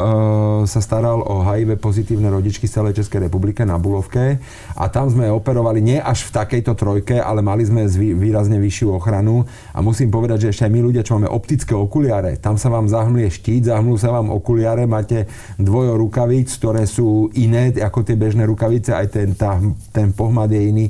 sa 0.68 0.84
staral 0.84 1.24
o 1.24 1.40
HIV 1.40 1.80
pozitívne 1.80 2.28
rodičky 2.28 2.68
z 2.68 2.82
celej 2.82 3.00
Českej 3.00 3.30
republike 3.30 3.64
na 3.64 3.80
Bulovke 3.80 4.42
a 4.76 4.84
tam 4.92 5.08
sme 5.08 5.32
operovali 5.32 5.80
nie 5.80 5.98
až 6.02 6.28
v 6.28 6.34
takejto 6.36 6.76
trojke, 6.76 7.16
ale 7.16 7.40
mali 7.40 7.64
sme 7.64 7.88
zvý, 7.88 8.12
výrazne 8.12 8.60
vyššiu 8.60 8.92
ochranu 8.98 9.46
a 9.72 9.78
musím 9.80 10.12
povedať, 10.12 10.48
že 10.48 10.50
ešte 10.52 10.64
aj 10.68 10.72
my 10.74 10.80
ľudia, 10.84 11.06
čo 11.06 11.16
máme 11.16 11.30
optické 11.30 11.72
okuliare, 11.72 12.36
tam 12.36 12.58
sa 12.58 12.68
vám 12.68 12.90
zahmlie 12.90 13.30
štít, 13.30 13.70
zahmlú 13.70 13.96
sa 13.96 14.10
vám 14.10 14.28
okuliare, 14.34 14.84
máte 14.84 15.30
dvojo 15.56 15.94
rukavíc, 15.96 16.50
ktoré 16.58 16.84
sú 16.84 17.30
iné 17.38 17.70
ako 17.78 18.02
tie 18.02 18.18
bežné 18.18 18.42
rukavice, 18.50 18.90
aj 18.90 19.06
ten, 19.14 19.28
tá, 19.38 19.62
ten 19.94 20.10
pohmad 20.10 20.50
je 20.50 20.60
iný 20.60 20.86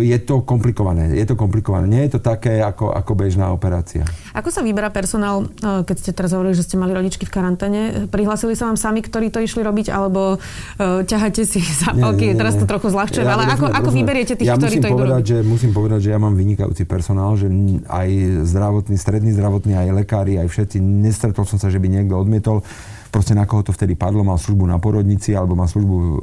je 0.00 0.18
to 0.22 0.46
komplikované. 0.46 1.10
Je 1.18 1.26
to 1.26 1.34
komplikované. 1.34 1.90
Nie 1.90 2.06
je 2.06 2.18
to 2.18 2.20
také 2.22 2.62
ako, 2.62 2.94
ako 2.94 3.12
bežná 3.18 3.50
operácia. 3.50 4.06
Ako 4.30 4.54
sa 4.54 4.62
vyberá 4.62 4.94
personál, 4.94 5.50
keď 5.58 5.96
ste 5.98 6.10
teraz 6.14 6.30
hovorili, 6.30 6.54
že 6.54 6.62
ste 6.62 6.78
mali 6.78 6.94
rodičky 6.94 7.26
v 7.26 7.34
karanténe? 7.34 7.80
Prihlásili 8.06 8.54
sa 8.54 8.70
vám 8.70 8.78
sami, 8.78 9.02
ktorí 9.02 9.34
to 9.34 9.42
išli 9.42 9.66
robiť, 9.66 9.90
alebo 9.90 10.38
uh, 10.38 11.02
ťaháte 11.02 11.42
si 11.42 11.58
zápalky? 11.82 12.38
Teraz 12.38 12.54
to 12.54 12.64
trochu 12.66 12.94
zľahčujem, 12.94 13.26
ja, 13.26 13.34
ale 13.34 13.44
rozumiem, 13.50 13.58
ako, 13.58 13.66
ako 13.74 13.90
vyberiete 13.90 14.34
tých, 14.38 14.46
ja 14.46 14.54
ktorí 14.54 14.78
to 14.78 14.88
idú 14.94 15.02
robiť? 15.02 15.26
Že, 15.26 15.38
musím 15.42 15.72
povedať, 15.74 16.00
že 16.06 16.10
ja 16.14 16.18
mám 16.22 16.38
vynikajúci 16.38 16.86
personál, 16.86 17.34
že 17.34 17.50
aj 17.90 18.08
zdravotný, 18.46 18.94
stredný 18.94 19.34
zdravotný, 19.34 19.74
aj 19.74 19.88
lekári, 20.06 20.38
aj 20.38 20.46
všetci. 20.46 20.78
Nestretol 20.78 21.42
som 21.42 21.58
sa, 21.58 21.66
že 21.66 21.82
by 21.82 21.90
niekto 21.90 22.14
odmietol 22.14 22.62
proste 23.10 23.34
na 23.34 23.44
koho 23.44 23.66
to 23.66 23.74
vtedy 23.74 23.98
padlo, 23.98 24.22
mal 24.22 24.38
službu 24.38 24.64
na 24.64 24.78
porodnici 24.78 25.34
alebo 25.34 25.58
mal 25.58 25.66
službu, 25.66 25.94
uh, 25.94 26.14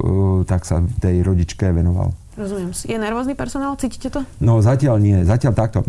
tak 0.48 0.64
sa 0.64 0.80
tej 1.00 1.22
rodičke 1.22 1.68
venoval. 1.70 2.16
Rozumiem. 2.38 2.70
Je 2.70 2.94
nervózny 2.94 3.34
personál? 3.34 3.74
Cítite 3.74 4.14
to? 4.14 4.22
No 4.38 4.62
zatiaľ 4.62 5.02
nie. 5.02 5.26
Zatiaľ 5.26 5.52
takto. 5.58 5.82
E, 5.82 5.86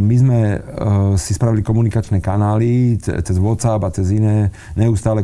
my 0.00 0.16
sme 0.16 0.38
e, 0.40 0.58
si 1.20 1.36
spravili 1.36 1.60
komunikačné 1.60 2.24
kanály 2.24 2.96
cez 3.04 3.36
WhatsApp 3.36 3.84
a 3.84 3.92
cez 3.92 4.08
iné. 4.16 4.48
Neustále 4.80 5.20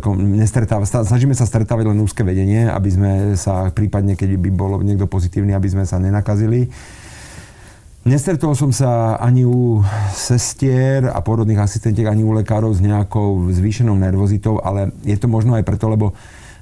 snažíme 0.85 1.33
sa 1.33 1.49
stretávať 1.49 1.89
len 1.89 1.97
úzke 1.97 2.21
vedenie, 2.21 2.69
aby 2.69 2.93
sme 2.93 3.11
sa 3.41 3.73
prípadne, 3.73 4.21
keď 4.21 4.37
by 4.37 4.51
bolo 4.53 4.77
niekto 4.85 5.09
pozitívny, 5.09 5.57
aby 5.57 5.65
sme 5.65 5.89
sa 5.89 5.97
nenakazili. 5.97 6.69
Nestretol 8.07 8.55
som 8.55 8.71
sa 8.71 9.19
ani 9.19 9.43
u 9.43 9.83
sestier 10.15 11.11
a 11.11 11.19
porodných 11.19 11.59
asistentiek, 11.59 12.07
ani 12.07 12.23
u 12.23 12.31
lekárov 12.39 12.71
s 12.71 12.79
nejakou 12.79 13.51
zvýšenou 13.51 13.99
nervozitou, 13.99 14.63
ale 14.63 14.95
je 15.03 15.19
to 15.19 15.27
možno 15.27 15.59
aj 15.59 15.67
preto, 15.67 15.91
lebo 15.91 16.15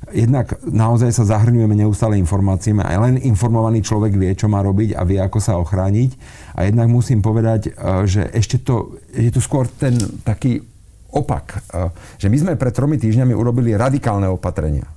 jednak 0.08 0.56
naozaj 0.64 1.12
sa 1.12 1.36
zahrňujeme 1.36 1.76
neustále 1.76 2.16
informáciami 2.16 2.80
a 2.80 2.96
len 2.96 3.20
informovaný 3.20 3.84
človek 3.84 4.16
vie, 4.16 4.32
čo 4.32 4.48
má 4.48 4.64
robiť 4.64 4.96
a 4.96 5.04
vie, 5.04 5.20
ako 5.20 5.36
sa 5.36 5.60
ochrániť. 5.60 6.16
A 6.56 6.64
jednak 6.64 6.88
musím 6.88 7.20
povedať, 7.20 7.76
e, 7.76 8.08
že 8.08 8.24
ešte 8.32 8.64
to, 8.64 8.96
je 9.12 9.28
tu 9.28 9.44
skôr 9.44 9.68
ten 9.68 10.00
taký 10.24 10.64
opak, 11.12 11.60
e, 11.60 11.92
že 12.24 12.32
my 12.32 12.40
sme 12.40 12.52
pred 12.56 12.72
tromi 12.72 12.96
týždňami 12.96 13.36
urobili 13.36 13.76
radikálne 13.76 14.32
opatrenia 14.32 14.88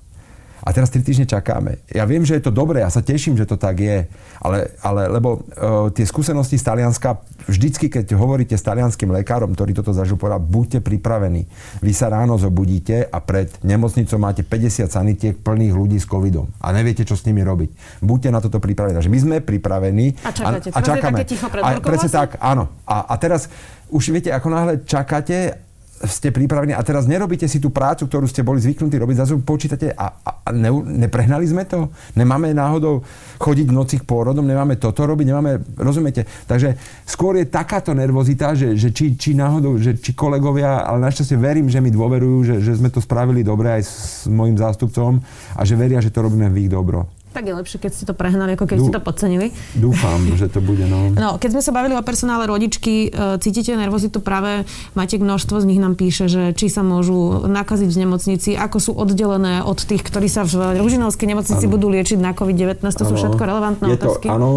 a 0.68 0.76
teraz 0.76 0.92
3 0.92 1.00
týždne 1.00 1.24
čakáme. 1.24 1.80
Ja 1.88 2.04
viem, 2.04 2.28
že 2.28 2.36
je 2.36 2.44
to 2.44 2.52
dobré, 2.52 2.84
ja 2.84 2.92
sa 2.92 3.00
teším, 3.00 3.40
že 3.40 3.48
to 3.48 3.56
tak 3.56 3.80
je, 3.80 4.04
ale, 4.44 4.76
ale 4.84 5.08
lebo 5.08 5.40
uh, 5.40 5.88
tie 5.96 6.04
skúsenosti 6.04 6.60
z 6.60 6.68
Talianska, 6.68 7.24
vždycky, 7.48 7.88
keď 7.88 8.20
hovoríte 8.20 8.52
s 8.52 8.68
talianským 8.68 9.08
lekárom, 9.16 9.56
ktorý 9.56 9.72
toto 9.72 9.96
zažil, 9.96 10.20
povedal, 10.20 10.44
buďte 10.44 10.84
pripravení. 10.84 11.48
Vy 11.80 11.92
sa 11.96 12.12
ráno 12.12 12.36
zobudíte 12.36 13.08
a 13.08 13.24
pred 13.24 13.48
nemocnicou 13.64 14.20
máte 14.20 14.44
50 14.44 14.92
sanitiek 14.92 15.36
plných 15.40 15.72
ľudí 15.72 16.04
s 16.04 16.04
covidom 16.04 16.52
a 16.60 16.76
neviete, 16.76 17.08
čo 17.08 17.16
s 17.16 17.24
nimi 17.24 17.48
robiť. 17.48 18.04
Buďte 18.04 18.30
na 18.36 18.44
toto 18.44 18.60
pripravení. 18.60 19.00
Takže 19.00 19.14
my 19.14 19.20
sme 19.24 19.36
pripravení 19.40 20.20
a, 20.28 20.36
čakáte. 20.36 20.68
a, 20.68 20.76
a 20.76 20.80
čakáme. 20.84 21.18
A, 21.64 21.70
presne 21.80 22.12
tak, 22.12 22.36
áno. 22.44 22.68
A, 22.84 23.08
a 23.08 23.16
teraz 23.16 23.48
už 23.88 24.12
viete, 24.12 24.36
ako 24.36 24.48
náhle 24.52 24.74
čakáte 24.84 25.64
ste 26.06 26.30
pripravení 26.30 26.78
a 26.78 26.86
teraz 26.86 27.10
nerobíte 27.10 27.50
si 27.50 27.58
tú 27.58 27.74
prácu, 27.74 28.06
ktorú 28.06 28.30
ste 28.30 28.46
boli 28.46 28.62
zvyknutí 28.62 29.02
robiť, 29.02 29.16
zase 29.18 29.34
počítate 29.42 29.90
a, 29.98 30.14
a, 30.14 30.32
a 30.46 30.50
ne, 30.54 30.70
neprehnali 31.10 31.42
sme 31.50 31.66
to? 31.66 31.90
Nemáme 32.14 32.54
náhodou 32.54 33.02
chodiť 33.42 33.66
v 33.66 33.74
noci 33.74 33.96
k 33.98 34.06
pôrodom, 34.06 34.46
nemáme 34.46 34.78
toto 34.78 35.10
robiť, 35.10 35.26
nemáme, 35.34 35.52
rozumiete? 35.82 36.30
Takže 36.46 36.78
skôr 37.10 37.42
je 37.42 37.50
takáto 37.50 37.98
nervozita, 37.98 38.54
že, 38.54 38.78
že 38.78 38.94
či, 38.94 39.18
či 39.18 39.34
náhodou, 39.34 39.82
že 39.82 39.98
či 39.98 40.14
kolegovia, 40.14 40.86
ale 40.86 41.02
našťastie 41.10 41.38
verím, 41.42 41.66
že 41.66 41.82
mi 41.82 41.90
dôverujú, 41.90 42.38
že, 42.46 42.56
že 42.62 42.78
sme 42.78 42.94
to 42.94 43.02
spravili 43.02 43.42
dobre 43.42 43.74
aj 43.74 43.82
s 43.82 43.96
mojim 44.30 44.54
zástupcom 44.54 45.18
a 45.58 45.62
že 45.66 45.74
veria, 45.74 45.98
že 45.98 46.14
to 46.14 46.22
robíme 46.22 46.46
v 46.54 46.68
ich 46.68 46.70
dobro. 46.70 47.17
Tak 47.36 47.44
je 47.44 47.54
lepšie, 47.54 47.78
keď 47.78 47.92
ste 47.92 48.06
to 48.08 48.16
prehnali, 48.16 48.56
ako 48.56 48.66
keď 48.66 48.78
Dú, 48.80 48.84
ste 48.88 48.94
to 48.96 49.04
podcenili. 49.04 49.48
Dúfam, 49.76 50.24
že 50.34 50.48
to 50.48 50.64
bude. 50.64 50.88
No. 50.88 51.12
no, 51.24 51.30
keď 51.36 51.60
sme 51.60 51.62
sa 51.62 51.72
bavili 51.76 51.94
o 51.94 52.02
personále 52.02 52.48
rodičky, 52.48 53.12
e, 53.12 53.38
cítite 53.44 53.76
nervozitu 53.76 54.24
práve, 54.24 54.64
máte 54.96 55.20
množstvo 55.20 55.60
z 55.62 55.66
nich 55.68 55.78
nám 55.78 56.00
píše, 56.00 56.32
že 56.32 56.56
či 56.56 56.72
sa 56.72 56.82
môžu 56.88 57.46
nakaziť 57.46 57.90
v 57.92 58.00
nemocnici, 58.08 58.50
ako 58.56 58.78
sú 58.80 58.92
oddelené 58.96 59.60
od 59.62 59.78
tých, 59.78 60.02
ktorí 60.08 60.32
sa 60.32 60.48
v 60.48 60.80
Ružinovskej 60.80 61.28
nemocnici 61.28 61.66
ano. 61.68 61.74
budú 61.76 61.92
liečiť 61.92 62.18
na 62.18 62.32
COVID-19, 62.32 62.82
to 62.96 63.04
ano. 63.06 63.10
sú 63.12 63.14
všetko 63.20 63.44
relevantné 63.44 63.86
je 63.92 63.96
otázky. 64.00 64.26
To, 64.28 64.34
áno, 64.34 64.50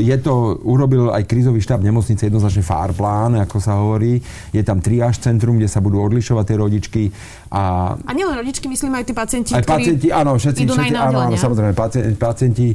e, 0.00 0.06
je 0.08 0.16
to, 0.18 0.34
urobil 0.64 1.12
aj 1.12 1.22
krízový 1.28 1.60
štáb 1.60 1.84
nemocnice 1.84 2.24
jednoznačne 2.24 2.64
FAR 2.64 2.96
plán, 2.96 3.36
ako 3.36 3.56
sa 3.60 3.76
hovorí. 3.76 4.18
Je 4.50 4.64
tam 4.64 4.80
triáž 4.80 5.20
centrum, 5.20 5.60
kde 5.60 5.68
sa 5.68 5.84
budú 5.84 6.00
odlišovať 6.00 6.44
tie 6.48 6.56
rodičky. 6.56 7.02
A, 7.48 7.96
a 7.96 8.10
nielen 8.12 8.36
rodičky, 8.36 8.68
myslím 8.68 9.00
aj 9.00 9.04
tí 9.08 9.12
pacienti, 9.16 9.50
aj 9.56 9.64
ktorí 9.64 9.80
pacienti, 9.80 10.08
áno, 10.12 10.36
všetci, 10.36 10.60
idú 10.68 10.76
všetci, 10.76 11.00
áno, 11.00 11.18
áno, 11.24 11.36
samozrejme, 11.36 11.72
pacienti, 11.72 12.14
pacienti, 12.20 12.66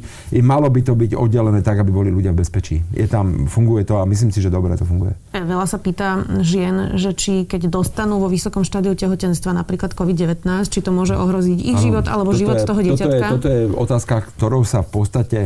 malo 0.41 0.65
by 0.73 0.81
to 0.81 0.97
byť 0.97 1.11
oddelené 1.13 1.61
tak, 1.61 1.77
aby 1.85 1.93
boli 1.93 2.09
ľudia 2.09 2.33
v 2.33 2.41
bezpečí. 2.41 2.81
Je 2.89 3.05
tam, 3.05 3.45
funguje 3.45 3.85
to 3.85 4.01
a 4.01 4.03
myslím 4.09 4.33
si, 4.33 4.41
že 4.41 4.49
dobre 4.49 4.73
to 4.73 4.85
funguje. 4.89 5.13
E, 5.29 5.45
veľa 5.45 5.69
sa 5.69 5.77
pýta 5.77 6.25
žien, 6.41 6.97
že 6.97 7.13
či 7.13 7.45
keď 7.45 7.69
dostanú 7.69 8.17
vo 8.17 8.25
vysokom 8.25 8.65
štádiu 8.65 8.97
tehotenstva 8.97 9.53
napríklad 9.53 9.93
COVID-19, 9.93 10.41
či 10.65 10.79
to 10.81 10.89
môže 10.89 11.13
ohroziť 11.13 11.59
ich 11.61 11.77
ano, 11.77 11.85
život 11.85 12.05
alebo 12.09 12.33
život 12.33 12.57
je, 12.57 12.65
toho 12.65 12.81
dieťatka? 12.81 13.25
Toto 13.29 13.29
je, 13.29 13.33
toto 13.37 13.47
je 13.49 13.61
otázka, 13.77 14.15
ktorou 14.33 14.65
sa 14.65 14.81
v 14.81 14.89
podstate 14.89 15.39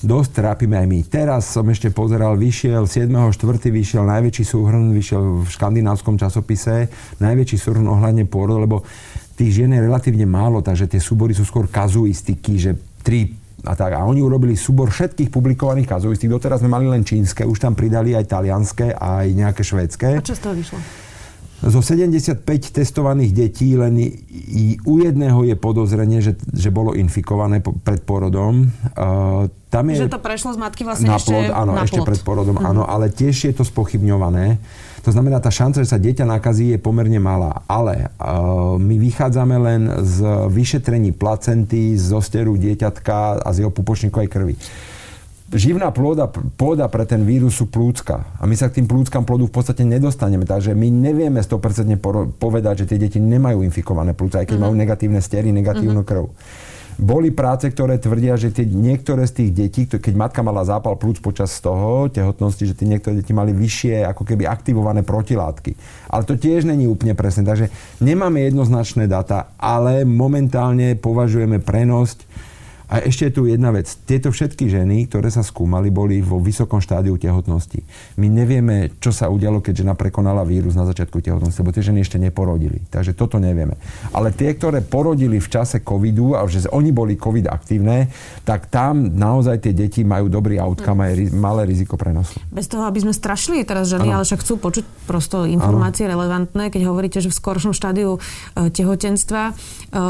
dosť 0.00 0.30
trápime 0.40 0.80
aj 0.80 0.86
my. 0.88 0.98
Teraz 1.06 1.52
som 1.52 1.64
ešte 1.68 1.92
pozeral, 1.92 2.36
vyšiel 2.36 2.88
7.4. 2.88 3.36
vyšiel 3.68 4.04
najväčší 4.08 4.44
súhrn, 4.44 4.96
vyšiel 4.96 5.44
v 5.44 5.48
škandinávskom 5.48 6.16
časopise, 6.16 6.88
najväčší 7.20 7.56
súhrn 7.60 7.84
ohľadne 7.84 8.24
pôrod, 8.24 8.64
lebo 8.64 8.82
tých 9.36 9.60
žien 9.60 9.72
je 9.72 9.80
relatívne 9.80 10.24
málo, 10.28 10.60
takže 10.60 10.88
tie 10.88 11.00
súbory 11.00 11.32
sú 11.32 11.48
skôr 11.48 11.68
kazuistiky, 11.68 12.60
že 12.60 12.76
tri 13.00 13.32
a 13.64 13.76
tak. 13.76 13.92
A 13.92 14.04
oni 14.04 14.24
urobili 14.24 14.56
súbor 14.56 14.88
všetkých 14.88 15.28
publikovaných 15.28 15.88
kazuistík. 15.88 16.32
Doteraz 16.32 16.64
sme 16.64 16.72
mali 16.72 16.88
len 16.88 17.04
čínske, 17.04 17.44
už 17.44 17.60
tam 17.60 17.76
pridali 17.76 18.16
aj 18.16 18.24
talianské, 18.28 18.96
aj 18.96 19.26
nejaké 19.36 19.60
švédske. 19.64 20.08
A 20.16 20.24
čo 20.24 20.36
z 20.36 20.40
toho 20.40 20.56
vyšlo? 20.56 20.80
Zo 21.60 21.84
75 21.84 22.40
testovaných 22.72 23.36
detí 23.36 23.76
len 23.76 24.00
i, 24.00 24.80
u 24.80 24.94
jedného 24.96 25.44
je 25.44 25.52
podozrenie, 25.60 26.24
že, 26.24 26.32
že 26.56 26.72
bolo 26.72 26.96
infikované 26.96 27.60
pred 27.60 28.00
porodom. 28.00 28.72
Uh, 28.96 29.44
tam 29.68 29.92
je, 29.92 30.08
že 30.08 30.08
to 30.08 30.24
prešlo 30.24 30.56
z 30.56 30.58
matky 30.58 30.88
vlastne 30.88 31.12
na 31.12 31.20
plod, 31.20 31.44
ešte 31.46 31.52
áno, 31.52 31.72
na 31.76 31.84
ešte 31.84 32.00
plod. 32.00 32.08
pred 32.08 32.20
porodom, 32.24 32.56
uh-huh. 32.56 32.70
áno, 32.72 32.82
ale 32.88 33.12
tiež 33.12 33.52
je 33.52 33.52
to 33.52 33.68
spochybňované. 33.68 34.56
To 35.04 35.12
znamená, 35.12 35.36
tá 35.40 35.52
šanca, 35.52 35.84
že 35.84 35.92
sa 35.92 36.00
dieťa 36.00 36.24
nakazí, 36.24 36.72
je 36.72 36.80
pomerne 36.80 37.20
malá. 37.20 37.60
Ale 37.68 38.08
uh, 38.08 38.80
my 38.80 38.96
vychádzame 38.96 39.56
len 39.60 39.82
z 40.00 40.24
vyšetrení 40.48 41.12
placenty, 41.12 41.92
z 41.92 42.04
zosteru 42.08 42.56
dieťatka 42.56 43.44
a 43.44 43.48
z 43.52 43.64
jeho 43.64 43.72
pupočníkovej 43.72 44.28
krvi 44.32 44.56
živná 45.50 45.90
pôda, 45.90 46.30
pôda 46.30 46.86
pre 46.86 47.02
ten 47.02 47.26
vírus 47.26 47.58
sú 47.58 47.66
plúcka. 47.66 48.22
A 48.38 48.46
my 48.46 48.54
sa 48.54 48.70
k 48.70 48.82
tým 48.82 48.86
plúckam 48.86 49.26
plodu 49.26 49.50
v 49.50 49.54
podstate 49.54 49.82
nedostaneme. 49.82 50.46
Takže 50.46 50.74
my 50.78 50.86
nevieme 50.90 51.42
100% 51.42 51.98
povedať, 52.38 52.84
že 52.84 52.94
tie 52.94 52.98
deti 52.98 53.18
nemajú 53.18 53.66
infikované 53.66 54.14
plúca, 54.14 54.42
aj 54.42 54.46
keď 54.46 54.56
uh-huh. 54.58 54.70
majú 54.70 54.74
negatívne 54.78 55.18
stery, 55.18 55.50
negatívnu 55.50 56.06
uh-huh. 56.06 56.10
krv. 56.10 56.24
Boli 57.00 57.32
práce, 57.32 57.64
ktoré 57.64 57.96
tvrdia, 57.96 58.36
že 58.36 58.52
tie, 58.52 58.68
niektoré 58.68 59.24
z 59.24 59.40
tých 59.40 59.50
detí, 59.56 59.82
keď 59.88 60.12
matka 60.12 60.44
mala 60.44 60.60
zápal 60.68 61.00
plúc 61.00 61.16
počas 61.24 61.48
toho 61.56 62.12
tehotnosti, 62.12 62.60
že 62.68 62.76
tie 62.76 62.84
niektoré 62.84 63.24
deti 63.24 63.32
mali 63.32 63.56
vyššie 63.56 64.04
ako 64.04 64.28
keby 64.28 64.44
aktivované 64.44 65.00
protilátky. 65.00 65.72
Ale 66.12 66.28
to 66.28 66.36
tiež 66.36 66.68
není 66.68 66.84
úplne 66.84 67.16
presné. 67.16 67.48
Takže 67.48 67.72
nemáme 68.04 68.44
jednoznačné 68.44 69.08
data, 69.08 69.48
ale 69.56 70.04
momentálne 70.04 70.92
považujeme 71.00 71.64
prenosť 71.64 72.28
a 72.90 72.98
ešte 73.06 73.30
je 73.30 73.32
tu 73.38 73.42
jedna 73.46 73.70
vec. 73.70 73.86
Tieto 74.02 74.34
všetky 74.34 74.66
ženy, 74.66 75.06
ktoré 75.06 75.30
sa 75.30 75.46
skúmali, 75.46 75.94
boli 75.94 76.18
vo 76.18 76.42
vysokom 76.42 76.82
štádiu 76.82 77.14
tehotnosti. 77.14 77.86
My 78.18 78.26
nevieme, 78.26 78.90
čo 78.98 79.14
sa 79.14 79.30
udialo, 79.30 79.62
keď 79.62 79.86
žena 79.86 79.94
prekonala 79.94 80.42
vírus 80.42 80.74
na 80.74 80.82
začiatku 80.82 81.22
tehotnosti, 81.22 81.62
lebo 81.62 81.70
tie 81.70 81.86
ženy 81.86 82.02
ešte 82.02 82.18
neporodili. 82.18 82.82
Takže 82.90 83.14
toto 83.14 83.38
nevieme. 83.38 83.78
Ale 84.10 84.34
tie, 84.34 84.58
ktoré 84.58 84.82
porodili 84.82 85.38
v 85.38 85.46
čase 85.46 85.86
covidu 85.86 86.34
a 86.34 86.42
že 86.50 86.66
oni 86.74 86.90
boli 86.90 87.14
covid 87.14 87.46
aktívne, 87.46 88.10
tak 88.42 88.66
tam 88.66 89.14
naozaj 89.14 89.62
tie 89.62 89.70
deti 89.70 90.02
majú 90.02 90.26
dobrý 90.26 90.58
outcome 90.58 91.06
a 91.06 91.14
je 91.14 91.30
malé 91.30 91.70
riziko 91.70 91.94
prenosu. 91.94 92.42
Bez 92.50 92.66
toho, 92.66 92.90
aby 92.90 92.98
sme 93.06 93.14
strašili 93.14 93.62
teraz 93.62 93.86
ženy, 93.86 94.10
ano. 94.10 94.18
ale 94.18 94.26
však 94.26 94.42
chcú 94.42 94.58
počuť 94.58 94.84
prosto 95.06 95.46
informácie 95.46 96.10
ano. 96.10 96.18
relevantné, 96.18 96.74
keď 96.74 96.90
hovoríte, 96.90 97.22
že 97.22 97.30
v 97.30 97.38
skoršom 97.38 97.70
štádiu 97.70 98.18
e, 98.18 98.66
tehotenstva. 98.74 99.42
E, 99.46 99.52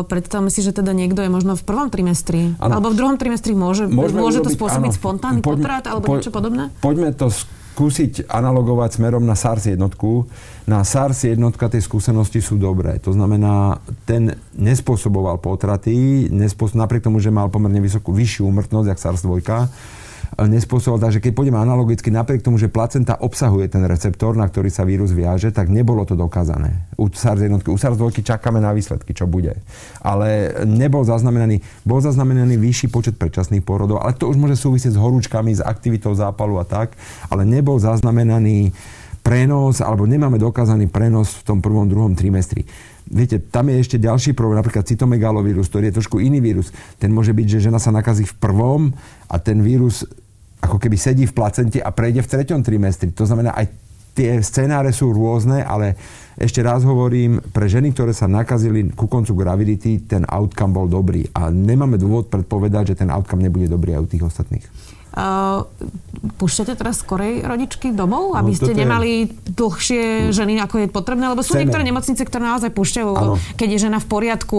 predstavme 0.08 0.48
si, 0.48 0.64
že 0.64 0.72
teda 0.72 0.96
niekto 0.96 1.20
je 1.20 1.28
možno 1.28 1.52
v 1.60 1.62
prvom 1.68 1.92
trimestri 1.92 2.56
Alebo 2.70 2.88
v 2.94 2.96
druhom 2.96 3.16
trimestri 3.18 3.52
môže, 3.52 3.90
môže 3.90 4.40
to 4.40 4.50
spôsobiť 4.50 4.92
áno. 4.94 4.98
spontánny 4.98 5.40
poďme, 5.42 5.66
potrat 5.66 5.84
alebo 5.90 6.04
po, 6.06 6.12
niečo 6.16 6.32
podobné? 6.32 6.70
Poďme 6.78 7.10
to 7.12 7.28
skúsiť 7.30 8.28
analogovať 8.28 9.00
smerom 9.00 9.24
na 9.24 9.38
SARS 9.38 9.70
jednotku. 9.70 10.28
Na 10.68 10.84
SARS 10.84 11.24
jednotka 11.24 11.70
tie 11.70 11.80
skúsenosti 11.80 12.44
sú 12.44 12.60
dobré. 12.60 13.00
To 13.02 13.14
znamená, 13.14 13.80
ten 14.04 14.36
nespôsoboval 14.54 15.40
potraty, 15.40 16.28
nespôsob, 16.28 16.76
napriek 16.76 17.06
tomu, 17.06 17.18
že 17.18 17.32
mal 17.32 17.48
pomerne 17.48 17.80
vysokú, 17.80 18.12
vyššiu 18.12 18.46
úmrtnosť, 18.50 18.86
jak 18.90 18.98
SARS 19.00 19.22
2, 19.24 19.40
nespôsoboval. 20.38 21.10
Takže 21.10 21.18
keď 21.18 21.32
pôjdeme 21.34 21.58
analogicky, 21.58 22.12
napriek 22.12 22.44
tomu, 22.44 22.60
že 22.60 22.70
placenta 22.70 23.18
obsahuje 23.18 23.66
ten 23.66 23.82
receptor, 23.86 24.38
na 24.38 24.46
ktorý 24.46 24.70
sa 24.70 24.86
vírus 24.86 25.10
viaže, 25.10 25.50
tak 25.50 25.66
nebolo 25.72 26.06
to 26.06 26.14
dokázané. 26.14 26.86
U 26.94 27.10
SARS 27.10 27.42
jednotky, 27.42 27.72
u 27.72 27.78
SARS 27.80 27.98
2 27.98 28.22
čakáme 28.22 28.62
na 28.62 28.70
výsledky, 28.70 29.10
čo 29.10 29.26
bude. 29.26 29.58
Ale 30.04 30.62
nebol 30.68 31.02
zaznamenaný, 31.02 31.64
bol 31.82 31.98
zaznamenaný 31.98 32.60
vyšší 32.60 32.86
počet 32.92 33.14
predčasných 33.18 33.66
porodov, 33.66 34.04
ale 34.04 34.14
to 34.14 34.30
už 34.30 34.38
môže 34.38 34.60
súvisieť 34.60 34.94
s 34.94 35.00
horúčkami, 35.00 35.58
s 35.58 35.64
aktivitou 35.64 36.14
zápalu 36.14 36.60
a 36.60 36.64
tak, 36.68 36.94
ale 37.32 37.42
nebol 37.42 37.80
zaznamenaný 37.80 38.70
prenos, 39.20 39.84
alebo 39.84 40.08
nemáme 40.08 40.40
dokázaný 40.40 40.88
prenos 40.88 41.44
v 41.44 41.44
tom 41.44 41.58
prvom, 41.60 41.84
druhom 41.84 42.16
trimestri. 42.16 42.64
Viete, 43.10 43.42
tam 43.42 43.68
je 43.68 43.82
ešte 43.82 43.98
ďalší 43.98 44.38
problém, 44.38 44.62
napríklad 44.62 44.86
cytomegalovírus, 44.86 45.66
ktorý 45.66 45.90
je 45.90 45.98
trošku 45.98 46.22
iný 46.22 46.38
vírus. 46.38 46.70
Ten 46.96 47.10
môže 47.10 47.34
byť, 47.34 47.46
že 47.58 47.66
žena 47.68 47.82
sa 47.82 47.90
nakazí 47.90 48.22
v 48.22 48.38
prvom 48.38 48.94
a 49.26 49.36
ten 49.42 49.60
vírus 49.60 50.06
ako 50.60 50.76
keby 50.76 50.96
sedí 51.00 51.24
v 51.24 51.36
placente 51.36 51.78
a 51.80 51.90
prejde 51.90 52.20
v 52.20 52.30
treťom 52.30 52.60
trimestri. 52.60 53.10
To 53.16 53.24
znamená, 53.24 53.56
aj 53.56 53.66
tie 54.12 54.42
scenáre 54.44 54.92
sú 54.92 55.14
rôzne, 55.14 55.64
ale 55.64 55.96
ešte 56.36 56.60
raz 56.60 56.84
hovorím, 56.84 57.40
pre 57.52 57.68
ženy, 57.68 57.92
ktoré 57.96 58.12
sa 58.12 58.28
nakazili 58.28 58.92
ku 58.92 59.08
koncu 59.08 59.32
gravidity, 59.32 60.04
ten 60.04 60.28
outcome 60.28 60.76
bol 60.76 60.86
dobrý. 60.88 61.24
A 61.32 61.48
nemáme 61.48 61.96
dôvod 61.96 62.28
predpovedať, 62.28 62.94
že 62.94 62.98
ten 63.04 63.08
outcome 63.08 63.44
nebude 63.44 63.68
dobrý 63.68 63.96
aj 63.96 64.02
u 64.04 64.08
tých 64.08 64.24
ostatných. 64.28 64.66
Uh, 65.10 65.66
púšťate 66.36 66.76
teraz 66.76 67.00
skorej 67.00 67.42
rodičky 67.42 67.96
domov, 67.96 68.36
aby 68.36 68.52
no, 68.52 68.58
ste 68.60 68.72
nemali 68.76 69.26
dlhšie 69.48 70.30
ženy, 70.30 70.60
ako 70.60 70.84
je 70.84 70.88
potrebné? 70.92 71.32
Lebo 71.32 71.40
sú 71.40 71.56
Chceme. 71.56 71.66
niektoré 71.66 71.82
nemocnice, 71.82 72.20
ktoré 72.20 72.42
naozaj 72.44 72.70
púšťajú, 72.76 73.08
ano. 73.08 73.34
keď 73.56 73.68
je 73.74 73.78
žena 73.88 73.98
v 73.98 74.06
poriadku, 74.06 74.58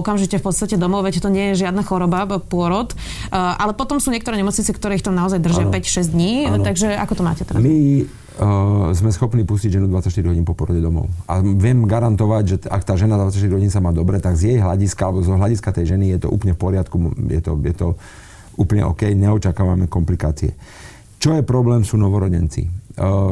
okamžite 0.00 0.38
v 0.38 0.44
podstate 0.46 0.78
domov, 0.78 1.02
veď 1.02 1.20
to 1.20 1.28
nie 1.28 1.52
je 1.52 1.66
žiadna 1.66 1.82
choroba, 1.82 2.24
pôrod. 2.40 2.94
Uh, 3.28 3.58
ale 3.58 3.74
potom 3.74 3.98
sú 3.98 4.14
niektoré 4.14 4.38
nemocnice, 4.38 4.70
ktoré 4.70 4.96
ich 4.96 5.04
tam 5.04 5.18
naozaj 5.18 5.42
držia 5.42 5.66
5-6 5.66 6.14
dní. 6.14 6.32
Ano. 6.46 6.62
Takže 6.62 6.94
ako 6.94 7.12
to 7.18 7.22
máte 7.26 7.42
teraz? 7.42 7.58
My 7.58 8.06
uh, 8.40 8.94
sme 8.94 9.10
schopní 9.10 9.42
pustiť 9.42 9.82
ženu 9.82 9.90
24 9.90 10.30
hodín 10.30 10.46
po 10.46 10.54
porode 10.54 10.78
domov. 10.78 11.10
A 11.26 11.42
viem 11.42 11.84
garantovať, 11.84 12.44
že 12.46 12.56
ak 12.70 12.86
tá 12.86 12.94
žena 12.94 13.18
24 13.18 13.50
hodín 13.50 13.70
sa 13.72 13.82
má 13.82 13.90
dobre, 13.90 14.22
tak 14.22 14.38
z 14.38 14.54
jej 14.54 14.58
hľadiska, 14.62 15.02
alebo 15.10 15.26
z 15.26 15.34
hľadiska 15.34 15.70
tej 15.74 15.96
ženy 15.96 16.16
je 16.16 16.18
to 16.24 16.28
úplne 16.30 16.54
v 16.54 16.60
poriadku. 16.60 16.96
Je 17.28 17.40
to, 17.42 17.58
je 17.60 17.74
to 17.74 17.88
úplne 18.60 18.84
OK, 18.84 19.08
neočakávame 19.16 19.88
komplikácie. 19.88 20.52
Čo 21.16 21.32
je 21.32 21.42
problém, 21.44 21.80
sú 21.80 21.96
novorodenci. 21.96 22.68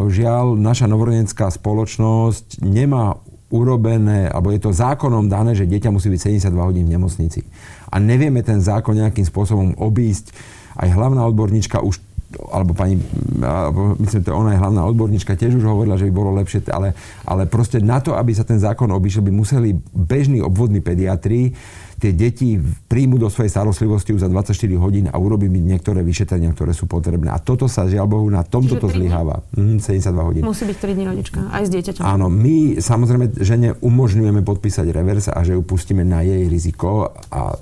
Žiaľ, 0.08 0.56
naša 0.56 0.88
novorodenská 0.88 1.52
spoločnosť 1.52 2.64
nemá 2.64 3.20
urobené, 3.48 4.28
alebo 4.28 4.52
je 4.52 4.60
to 4.60 4.76
zákonom 4.76 5.28
dané, 5.28 5.56
že 5.56 5.68
dieťa 5.68 5.92
musí 5.92 6.08
byť 6.12 6.48
72 6.48 6.68
hodín 6.68 6.84
v 6.88 6.96
nemocnici. 6.96 7.44
A 7.88 7.96
nevieme 7.96 8.44
ten 8.44 8.60
zákon 8.60 8.92
nejakým 8.92 9.24
spôsobom 9.24 9.76
obísť. 9.80 10.32
Aj 10.76 10.88
hlavná 10.88 11.24
odborníčka 11.24 11.80
už 11.80 12.00
alebo 12.28 12.76
pani, 12.76 13.00
alebo 13.40 13.96
myslím, 14.04 14.20
že 14.20 14.32
ona 14.32 14.52
je 14.52 14.60
hlavná 14.60 14.84
odborníčka, 14.84 15.32
tiež 15.32 15.56
už 15.56 15.64
hovorila, 15.64 15.96
že 15.96 16.04
by 16.08 16.12
bolo 16.12 16.36
lepšie, 16.36 16.68
ale, 16.68 16.92
ale 17.24 17.48
proste 17.48 17.80
na 17.80 18.04
to, 18.04 18.12
aby 18.12 18.36
sa 18.36 18.44
ten 18.44 18.60
zákon 18.60 18.88
obišiel, 18.92 19.24
by 19.24 19.32
museli 19.32 19.72
bežní 19.96 20.44
obvodní 20.44 20.84
pediatri 20.84 21.56
tie 21.98 22.14
deti 22.14 22.54
príjmu 22.60 23.18
do 23.18 23.26
svojej 23.26 23.50
starostlivosti 23.50 24.14
už 24.14 24.22
za 24.22 24.30
24 24.30 24.54
hodín 24.78 25.10
a 25.10 25.18
urobí 25.18 25.50
mi 25.50 25.58
niektoré 25.58 26.06
vyšetrenia, 26.06 26.54
ktoré 26.54 26.70
sú 26.70 26.86
potrebné. 26.86 27.32
A 27.34 27.42
toto 27.42 27.66
sa 27.66 27.90
žiaľ 27.90 28.06
Bohu 28.06 28.28
na 28.30 28.46
tomto 28.46 28.78
to 28.78 28.86
zlyháva. 28.86 29.42
Mm, 29.58 29.82
72 29.82 30.14
hodín. 30.22 30.42
Musí 30.46 30.62
byť 30.62 30.78
3 30.78 30.94
dní 30.94 31.04
rodička, 31.10 31.38
aj 31.50 31.62
s 31.66 31.70
dieťaťom. 31.74 32.02
Áno, 32.06 32.30
my 32.30 32.78
samozrejme 32.78 33.42
žene 33.42 33.74
umožňujeme 33.82 34.46
podpísať 34.46 34.86
revers 34.94 35.26
a 35.26 35.42
že 35.42 35.58
ju 35.58 35.62
pustíme 35.66 36.06
na 36.06 36.22
jej 36.22 36.46
riziko 36.46 37.10
a 37.34 37.58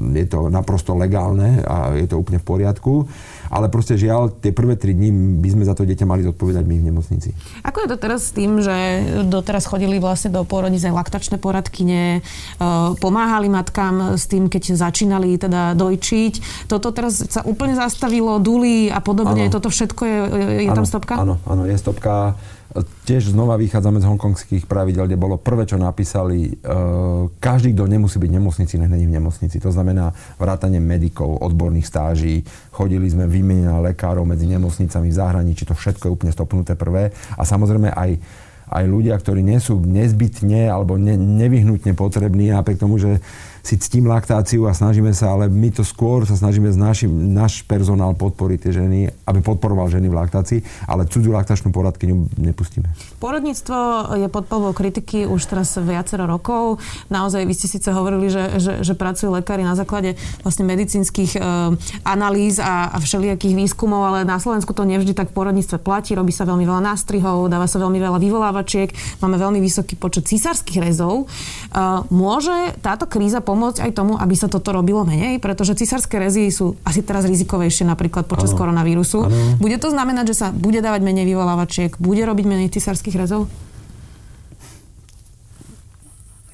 je 0.00 0.26
to 0.28 0.48
naprosto 0.48 0.96
legálne 0.96 1.60
a 1.64 1.92
je 1.96 2.08
to 2.08 2.16
úplne 2.20 2.40
v 2.40 2.46
poriadku 2.46 3.08
ale 3.50 3.66
proste 3.66 3.98
žiaľ, 3.98 4.30
tie 4.30 4.54
prvé 4.54 4.78
tri 4.78 4.94
dní 4.94 5.10
by 5.42 5.48
sme 5.50 5.64
za 5.66 5.74
to 5.74 5.82
dieťa 5.82 6.06
mali 6.06 6.22
zodpovedať 6.22 6.64
my 6.64 6.76
v 6.78 6.84
nemocnici. 6.86 7.34
Ako 7.66 7.82
je 7.82 7.88
to 7.90 7.98
teraz 7.98 8.30
s 8.30 8.32
tým, 8.32 8.62
že 8.62 8.76
doteraz 9.26 9.66
chodili 9.66 9.98
vlastne 9.98 10.30
do 10.30 10.46
pôrodnice 10.46 10.86
laktačné 10.86 11.42
poradkyne, 11.42 12.02
e, 12.18 12.68
pomáhali 13.02 13.50
matkám 13.50 14.14
s 14.14 14.30
tým, 14.30 14.46
keď 14.46 14.78
začínali 14.78 15.34
teda 15.34 15.74
dojčiť. 15.74 16.66
Toto 16.70 16.94
teraz 16.94 17.26
sa 17.26 17.42
úplne 17.42 17.74
zastavilo, 17.74 18.38
duli 18.38 18.86
a 18.86 19.02
podobne. 19.02 19.50
Ano. 19.50 19.52
Toto 19.52 19.66
všetko 19.66 20.02
je, 20.06 20.18
je 20.62 20.70
ano, 20.70 20.78
tam 20.78 20.86
stopka? 20.86 21.14
Áno, 21.18 21.34
áno, 21.42 21.66
je 21.66 21.74
stopka. 21.74 22.38
Tiež 23.02 23.34
znova 23.34 23.58
vychádzame 23.58 23.98
z 23.98 24.06
hongkongských 24.06 24.64
pravidel, 24.70 25.10
kde 25.10 25.18
bolo 25.18 25.34
prvé, 25.42 25.66
čo 25.66 25.74
napísali, 25.74 26.54
e, 26.54 26.78
každý, 27.42 27.74
kto 27.74 27.90
nemusí 27.90 28.22
byť 28.22 28.30
v 28.30 28.36
nemocnici, 28.38 28.78
nech 28.78 28.92
není 28.92 29.10
v 29.10 29.18
nemocnici. 29.18 29.58
To 29.58 29.74
znamená 29.74 30.14
vrátanie 30.38 30.78
medikov, 30.78 31.42
odborných 31.42 31.90
stáží, 31.90 32.46
chodili 32.70 33.10
sme 33.10 33.26
výmena 33.26 33.82
lekárov 33.82 34.22
medzi 34.22 34.46
nemocnicami 34.46 35.10
v 35.10 35.18
zahraničí, 35.18 35.66
to 35.66 35.74
všetko 35.74 36.06
je 36.06 36.14
úplne 36.14 36.30
stopnuté 36.30 36.78
prvé. 36.78 37.10
A 37.34 37.42
samozrejme 37.42 37.90
aj 37.90 38.22
aj 38.70 38.86
ľudia, 38.86 39.18
ktorí 39.18 39.42
nie 39.42 39.58
sú 39.58 39.82
nezbytne 39.82 40.70
alebo 40.70 40.94
ne, 40.94 41.18
nevyhnutne 41.18 41.90
potrební, 41.98 42.54
napriek 42.54 42.78
tomu, 42.78 43.02
že 43.02 43.18
si 43.60 43.76
ctím 43.76 44.08
laktáciu 44.08 44.64
a 44.66 44.72
snažíme 44.72 45.12
sa, 45.12 45.36
ale 45.36 45.52
my 45.52 45.68
to 45.70 45.84
skôr 45.84 46.24
sa 46.24 46.36
snažíme 46.36 46.68
z 46.72 46.78
našim, 46.80 47.12
náš 47.32 47.62
personál 47.64 48.16
podporiť 48.16 48.58
tie 48.60 48.72
ženy, 48.80 48.98
aby 49.28 49.40
podporoval 49.44 49.92
ženy 49.92 50.08
v 50.08 50.16
laktácii, 50.16 50.60
ale 50.88 51.06
cudzú 51.06 51.32
laktačnú 51.32 51.70
poradkyňu 51.70 52.40
nepustíme. 52.40 52.88
Porodníctvo 53.20 53.76
je 54.16 54.28
pod 54.32 54.48
polbou 54.48 54.72
kritiky 54.72 55.28
už 55.28 55.40
teraz 55.44 55.76
viacero 55.76 56.24
rokov. 56.24 56.80
Naozaj 57.12 57.44
vy 57.44 57.54
ste 57.54 57.68
síce 57.68 57.88
hovorili, 57.92 58.32
že, 58.32 58.58
že, 58.58 58.72
že 58.80 58.94
pracujú 58.96 59.36
lekári 59.36 59.62
na 59.62 59.76
základe 59.76 60.16
vlastne 60.40 60.64
medicínskych 60.64 61.36
e, 61.36 61.40
analýz 62.04 62.58
a, 62.58 62.90
a 62.90 62.96
všelijakých 62.98 63.54
výskumov, 63.54 64.08
ale 64.08 64.18
na 64.24 64.40
Slovensku 64.40 64.72
to 64.72 64.88
nevždy 64.88 65.12
tak 65.12 65.30
v 65.30 65.36
porodníctve 65.36 65.78
platí. 65.84 66.16
Robí 66.16 66.32
sa 66.32 66.48
veľmi 66.48 66.64
veľa 66.64 66.82
nástrihov, 66.82 67.52
dáva 67.52 67.68
sa 67.68 67.76
veľmi 67.78 67.98
veľa 68.00 68.18
vyvolávačiek, 68.18 69.20
máme 69.20 69.36
veľmi 69.36 69.60
vysoký 69.60 70.00
počet 70.00 70.26
císarských 70.26 70.80
rezov. 70.80 71.24
E, 71.24 71.84
môže 72.08 72.74
táto 72.80 73.04
kríza 73.04 73.44
pomôcť 73.50 73.82
aj 73.82 73.92
tomu, 73.98 74.14
aby 74.14 74.38
sa 74.38 74.46
toto 74.46 74.70
robilo 74.70 75.02
menej, 75.02 75.42
pretože 75.42 75.74
cisárske 75.74 76.14
rezy 76.22 76.46
sú 76.54 76.78
asi 76.86 77.02
teraz 77.02 77.26
rizikovejšie 77.26 77.82
napríklad 77.82 78.30
počas 78.30 78.54
ano. 78.54 78.58
koronavírusu. 78.62 79.26
Ano. 79.26 79.58
Bude 79.58 79.74
to 79.82 79.90
znamenať, 79.90 80.30
že 80.30 80.46
sa 80.46 80.46
bude 80.54 80.78
dávať 80.78 81.02
menej 81.02 81.26
vyvolávačiek, 81.26 81.98
bude 81.98 82.22
robiť 82.22 82.46
menej 82.46 82.70
cisárskych 82.70 83.18
rezov? 83.18 83.50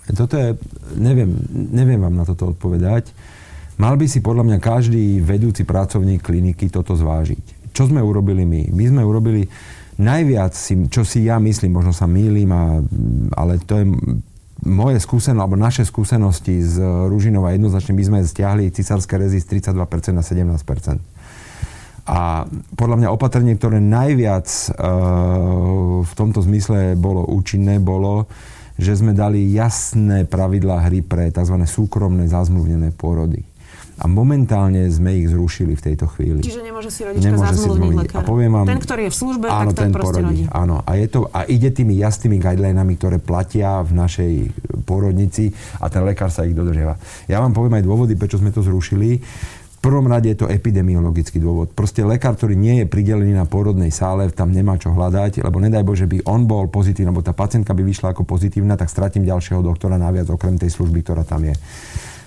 Toto 0.08 0.40
je, 0.40 0.56
neviem, 0.96 1.36
neviem 1.52 2.00
vám 2.00 2.16
na 2.16 2.24
toto 2.24 2.56
odpovedať. 2.56 3.12
Mal 3.76 4.00
by 4.00 4.06
si 4.08 4.24
podľa 4.24 4.48
mňa 4.48 4.58
každý 4.64 5.20
vedúci 5.20 5.68
pracovník 5.68 6.24
kliniky 6.24 6.72
toto 6.72 6.96
zvážiť. 6.96 7.76
Čo 7.76 7.92
sme 7.92 8.00
urobili 8.00 8.48
my? 8.48 8.72
My 8.72 8.84
sme 8.88 9.02
urobili 9.04 9.44
najviac, 10.00 10.56
čo 10.88 11.02
si 11.04 11.28
ja 11.28 11.36
myslím, 11.36 11.76
možno 11.76 11.92
sa 11.92 12.08
mýlim, 12.08 12.48
a, 12.48 12.80
ale 13.36 13.60
to 13.60 13.84
je 13.84 13.84
moje 14.66 14.98
skúsenosti, 14.98 15.40
alebo 15.40 15.54
naše 15.54 15.86
skúsenosti 15.86 16.60
z 16.60 16.82
Ružinova 16.82 17.54
jednoznačne 17.54 17.94
by 17.94 18.04
sme 18.04 18.18
stiahli 18.26 18.74
cisárske 18.74 19.14
rezy 19.14 19.38
z 19.38 19.62
32% 19.62 20.12
na 20.12 20.26
17%. 20.26 20.98
A 22.06 22.46
podľa 22.78 22.96
mňa 23.02 23.08
opatrenie, 23.14 23.58
ktoré 23.58 23.82
najviac 23.82 24.46
e, 24.46 24.66
v 26.06 26.12
tomto 26.14 26.38
zmysle 26.42 26.94
bolo 26.94 27.26
účinné, 27.26 27.82
bolo, 27.82 28.30
že 28.78 28.94
sme 28.94 29.10
dali 29.10 29.50
jasné 29.50 30.22
pravidlá 30.22 30.86
hry 30.86 31.02
pre 31.02 31.34
tzv. 31.34 31.56
súkromné 31.66 32.30
zazmluvnené 32.30 32.94
pôrody 32.94 33.55
a 33.96 34.04
momentálne 34.04 34.84
sme 34.92 35.16
ich 35.16 35.32
zrušili 35.32 35.72
v 35.72 35.82
tejto 35.82 36.04
chvíli. 36.12 36.44
Čiže 36.44 36.60
nemôže 36.60 36.92
si 36.92 37.00
rodička 37.00 37.32
nemôže 37.32 37.56
zazmluvniť 37.56 37.96
lekára. 37.96 38.20
A 38.20 38.28
poviem 38.28 38.52
vám, 38.52 38.66
ten, 38.68 38.80
ktorý 38.80 39.08
je 39.08 39.12
v 39.12 39.16
službe, 39.16 39.46
áno, 39.48 39.72
tak 39.72 39.88
ten, 39.88 39.92
ten 39.92 39.92
porodí. 39.96 40.24
rodí. 40.24 40.44
Áno, 40.52 40.76
a, 40.84 40.90
je 41.00 41.06
to, 41.08 41.20
a 41.32 41.48
ide 41.48 41.72
tými 41.72 41.96
jasnými 41.96 42.36
guidelinami, 42.36 42.92
ktoré 43.00 43.16
platia 43.16 43.80
v 43.80 43.92
našej 43.96 44.32
porodnici 44.84 45.48
a 45.80 45.88
ten 45.88 46.04
lekár 46.04 46.28
sa 46.28 46.44
ich 46.44 46.52
dodržiava. 46.52 47.00
Ja 47.24 47.40
vám 47.40 47.56
poviem 47.56 47.80
aj 47.80 47.84
dôvody, 47.88 48.12
prečo 48.20 48.36
sme 48.36 48.52
to 48.52 48.60
zrušili. 48.60 49.24
Prvom 49.80 50.10
rade 50.10 50.26
je 50.26 50.42
to 50.42 50.50
epidemiologický 50.50 51.38
dôvod. 51.38 51.70
Proste 51.70 52.02
lekár, 52.02 52.34
ktorý 52.34 52.58
nie 52.58 52.82
je 52.82 52.90
pridelený 52.90 53.38
na 53.38 53.46
pôrodnej 53.46 53.94
sále, 53.94 54.26
tam 54.34 54.50
nemá 54.50 54.74
čo 54.82 54.90
hľadať, 54.90 55.46
lebo 55.46 55.62
nedaj 55.62 55.86
Bože 55.86 56.10
by 56.10 56.26
on 56.26 56.42
bol 56.44 56.66
pozitívny, 56.66 57.14
alebo 57.14 57.22
tá 57.22 57.30
pacientka 57.30 57.70
by 57.70 57.86
vyšla 57.86 58.10
ako 58.10 58.26
pozitívna, 58.26 58.74
tak 58.74 58.90
stratím 58.90 59.22
ďalšieho 59.22 59.62
doktora 59.62 59.94
naviac 59.94 60.26
okrem 60.26 60.58
tej 60.58 60.74
služby, 60.74 61.06
ktorá 61.06 61.22
tam 61.22 61.46
je. 61.46 61.54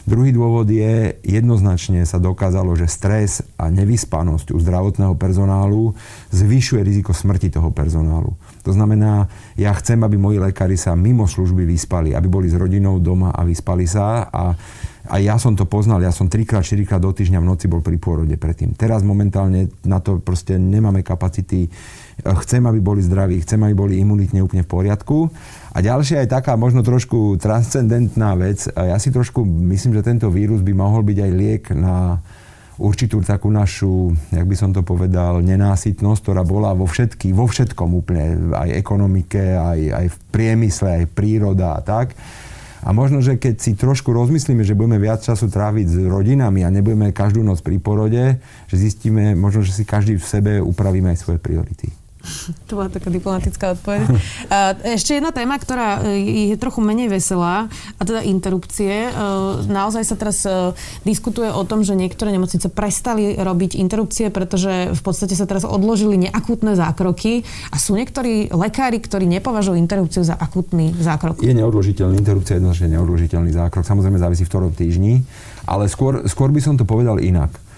Druhý 0.09 0.33
dôvod 0.33 0.65
je, 0.65 1.21
jednoznačne 1.21 2.01
sa 2.01 2.17
dokázalo, 2.17 2.73
že 2.73 2.89
stres 2.89 3.45
a 3.61 3.69
nevyspanosť 3.69 4.49
u 4.49 4.57
zdravotného 4.57 5.13
personálu 5.13 5.93
zvyšuje 6.33 6.81
riziko 6.81 7.13
smrti 7.13 7.53
toho 7.53 7.69
personálu. 7.69 8.33
To 8.65 8.73
znamená, 8.73 9.29
ja 9.53 9.69
chcem, 9.77 10.01
aby 10.01 10.17
moji 10.17 10.41
lekári 10.41 10.81
sa 10.81 10.97
mimo 10.97 11.29
služby 11.29 11.61
vyspali, 11.61 12.17
aby 12.17 12.25
boli 12.25 12.49
s 12.49 12.57
rodinou 12.57 12.97
doma 12.97 13.29
a 13.29 13.45
vyspali 13.45 13.85
sa 13.85 14.25
a 14.33 14.57
A 15.09 15.17
ja 15.17 15.41
som 15.41 15.57
to 15.57 15.65
poznal, 15.65 16.05
ja 16.05 16.13
som 16.13 16.29
3 16.29 16.61
4 16.61 16.85
do 17.01 17.09
týždňa 17.09 17.41
v 17.41 17.49
noci 17.49 17.65
bol 17.65 17.81
pri 17.81 17.97
pôrode 17.97 18.37
predtým. 18.37 18.77
Teraz 18.77 19.01
momentálne 19.01 19.73
na 19.81 19.97
to 19.97 20.21
proste 20.21 20.61
nemáme 20.61 21.01
kapacity. 21.01 21.65
Chcem, 22.23 22.63
aby 22.67 22.79
boli 22.83 22.99
zdraví, 22.99 23.39
chcem, 23.41 23.59
aby 23.63 23.75
boli 23.75 23.93
imunitne 23.99 24.43
úplne 24.43 24.63
v 24.65 24.71
poriadku. 24.71 25.31
A 25.71 25.77
ďalšia 25.79 26.25
je 26.25 26.33
taká 26.33 26.57
možno 26.59 26.83
trošku 26.83 27.37
transcendentná 27.39 28.35
vec. 28.35 28.67
Ja 28.73 28.97
si 28.99 29.13
trošku 29.13 29.45
myslím, 29.45 29.95
že 29.95 30.07
tento 30.07 30.27
vírus 30.33 30.59
by 30.59 30.73
mohol 30.75 31.05
byť 31.05 31.17
aj 31.19 31.31
liek 31.31 31.63
na 31.77 32.19
určitú 32.79 33.19
takú 33.19 33.51
našu, 33.51 34.15
jak 34.31 34.47
by 34.47 34.55
som 34.55 34.71
to 34.71 34.81
povedal, 34.81 35.43
nenásytnosť, 35.43 36.19
ktorá 36.23 36.47
bola 36.47 36.71
vo, 36.71 36.87
všetky, 36.87 37.35
vo 37.35 37.45
všetkom 37.45 37.89
úplne, 37.91 38.55
aj 38.55 38.69
ekonomike, 38.71 39.59
aj, 39.59 39.79
aj 39.91 40.05
v 40.07 40.17
priemysle, 40.31 41.03
aj 41.03 41.11
príroda 41.11 41.75
a 41.75 41.83
tak. 41.83 42.15
A 42.79 42.95
možno, 42.95 43.19
že 43.19 43.35
keď 43.35 43.59
si 43.59 43.75
trošku 43.75 44.15
rozmyslíme, 44.15 44.63
že 44.63 44.71
budeme 44.71 44.95
viac 44.95 45.19
času 45.19 45.51
tráviť 45.51 45.87
s 45.91 45.95
rodinami 46.07 46.63
a 46.63 46.71
nebudeme 46.71 47.11
každú 47.11 47.43
noc 47.43 47.59
pri 47.59 47.75
porode, 47.75 48.39
že 48.71 48.75
zistíme, 48.79 49.35
možno, 49.35 49.67
že 49.67 49.75
si 49.75 49.83
každý 49.83 50.15
v 50.15 50.23
sebe 50.23 50.51
upravíme 50.63 51.11
aj 51.11 51.19
svoje 51.19 51.43
priority. 51.43 51.98
To 52.69 52.77
bola 52.77 52.89
taká 52.89 53.09
diplomatická 53.09 53.73
odpoveď. 53.73 54.01
Ešte 54.85 55.17
jedna 55.17 55.33
téma, 55.33 55.57
ktorá 55.57 56.05
e, 56.05 56.53
je 56.53 56.55
trochu 56.57 56.85
menej 56.85 57.09
veselá, 57.09 57.65
a 57.97 58.01
teda 58.05 58.21
interrupcie. 58.21 59.09
E, 59.09 59.11
naozaj 59.65 60.05
sa 60.05 60.15
teraz 60.15 60.45
e, 60.45 60.73
diskutuje 61.01 61.49
o 61.49 61.65
tom, 61.65 61.81
že 61.81 61.97
niektoré 61.97 62.29
nemocnice 62.29 62.69
prestali 62.69 63.33
robiť 63.37 63.77
interrupcie, 63.77 64.29
pretože 64.29 64.93
v 64.93 65.01
podstate 65.01 65.33
sa 65.33 65.49
teraz 65.49 65.65
odložili 65.65 66.29
neakútne 66.29 66.77
zákroky 66.77 67.41
a 67.73 67.75
sú 67.81 67.97
niektorí 67.97 68.53
lekári, 68.53 69.01
ktorí 69.01 69.25
nepovažujú 69.39 69.75
interrupciu 69.77 70.21
za 70.21 70.37
akútny 70.37 70.93
zákrok. 70.93 71.41
Je 71.41 71.53
neodložiteľný, 71.57 72.21
interrupcia 72.21 72.57
je 72.57 72.59
jednoznačne 72.61 72.93
neodložiteľný 72.97 73.51
zákrok. 73.53 73.83
Samozrejme 73.85 74.21
závisí 74.21 74.45
v 74.45 74.51
ktorom 74.51 74.71
týždni, 74.77 75.25
ale 75.65 75.89
skôr, 75.89 76.25
skôr 76.29 76.53
by 76.53 76.61
som 76.61 76.77
to 76.77 76.85
povedal 76.85 77.17
inak 77.17 77.68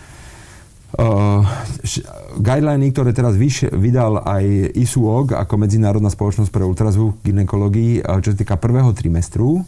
guideliny, 2.39 2.93
ktoré 2.93 3.11
teraz 3.11 3.35
vyš, 3.35 3.73
vydal 3.73 4.21
aj 4.23 4.75
ISUOG 4.77 5.35
ako 5.35 5.53
Medzinárodná 5.59 6.09
spoločnosť 6.13 6.51
pre 6.53 6.63
ultrazvuk 6.63 7.19
ginekológii, 7.25 8.01
uh, 8.01 8.21
čo 8.23 8.33
sa 8.33 8.37
týka 8.37 8.55
prvého 8.57 8.93
trimestru, 8.95 9.65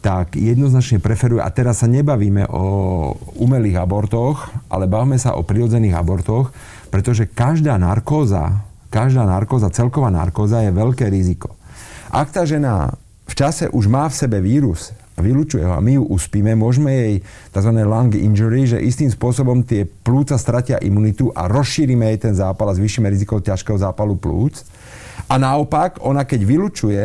tak 0.00 0.32
jednoznačne 0.32 0.96
preferuje, 0.96 1.44
a 1.44 1.52
teraz 1.52 1.84
sa 1.84 1.88
nebavíme 1.88 2.48
o 2.48 2.64
umelých 3.36 3.84
abortoch, 3.84 4.48
ale 4.72 4.88
bavíme 4.88 5.20
sa 5.20 5.36
o 5.36 5.44
prirodzených 5.44 5.92
abortoch, 5.92 6.56
pretože 6.88 7.28
každá 7.28 7.76
narkóza, 7.76 8.64
každá 8.88 9.28
narkóza, 9.28 9.68
celková 9.68 10.08
narkóza 10.08 10.64
je 10.64 10.72
veľké 10.72 11.06
riziko. 11.12 11.52
Ak 12.10 12.32
tá 12.32 12.48
žena 12.48 12.96
v 13.28 13.34
čase 13.38 13.70
už 13.70 13.86
má 13.86 14.08
v 14.10 14.18
sebe 14.18 14.42
vírus, 14.42 14.90
vylúčuje 15.20 15.62
ho 15.62 15.76
a 15.76 15.84
my 15.84 16.00
ju 16.00 16.02
uspíme, 16.10 16.52
môžeme 16.58 16.90
jej 16.90 17.14
tzv. 17.52 17.72
lung 17.84 18.12
injury, 18.12 18.66
že 18.66 18.82
istým 18.82 19.12
spôsobom 19.12 19.62
tie 19.62 19.86
plúca 19.86 20.34
stratia 20.40 20.80
imunitu 20.82 21.30
a 21.32 21.46
rozšírime 21.46 22.08
jej 22.12 22.18
ten 22.28 22.34
zápal 22.34 22.72
a 22.72 22.76
zvýšime 22.76 23.06
riziko 23.08 23.38
ťažkého 23.38 23.78
zápalu 23.78 24.18
plúc. 24.18 24.64
A 25.30 25.38
naopak, 25.38 26.02
ona 26.02 26.26
keď 26.26 26.40
vylučuje, 26.42 27.04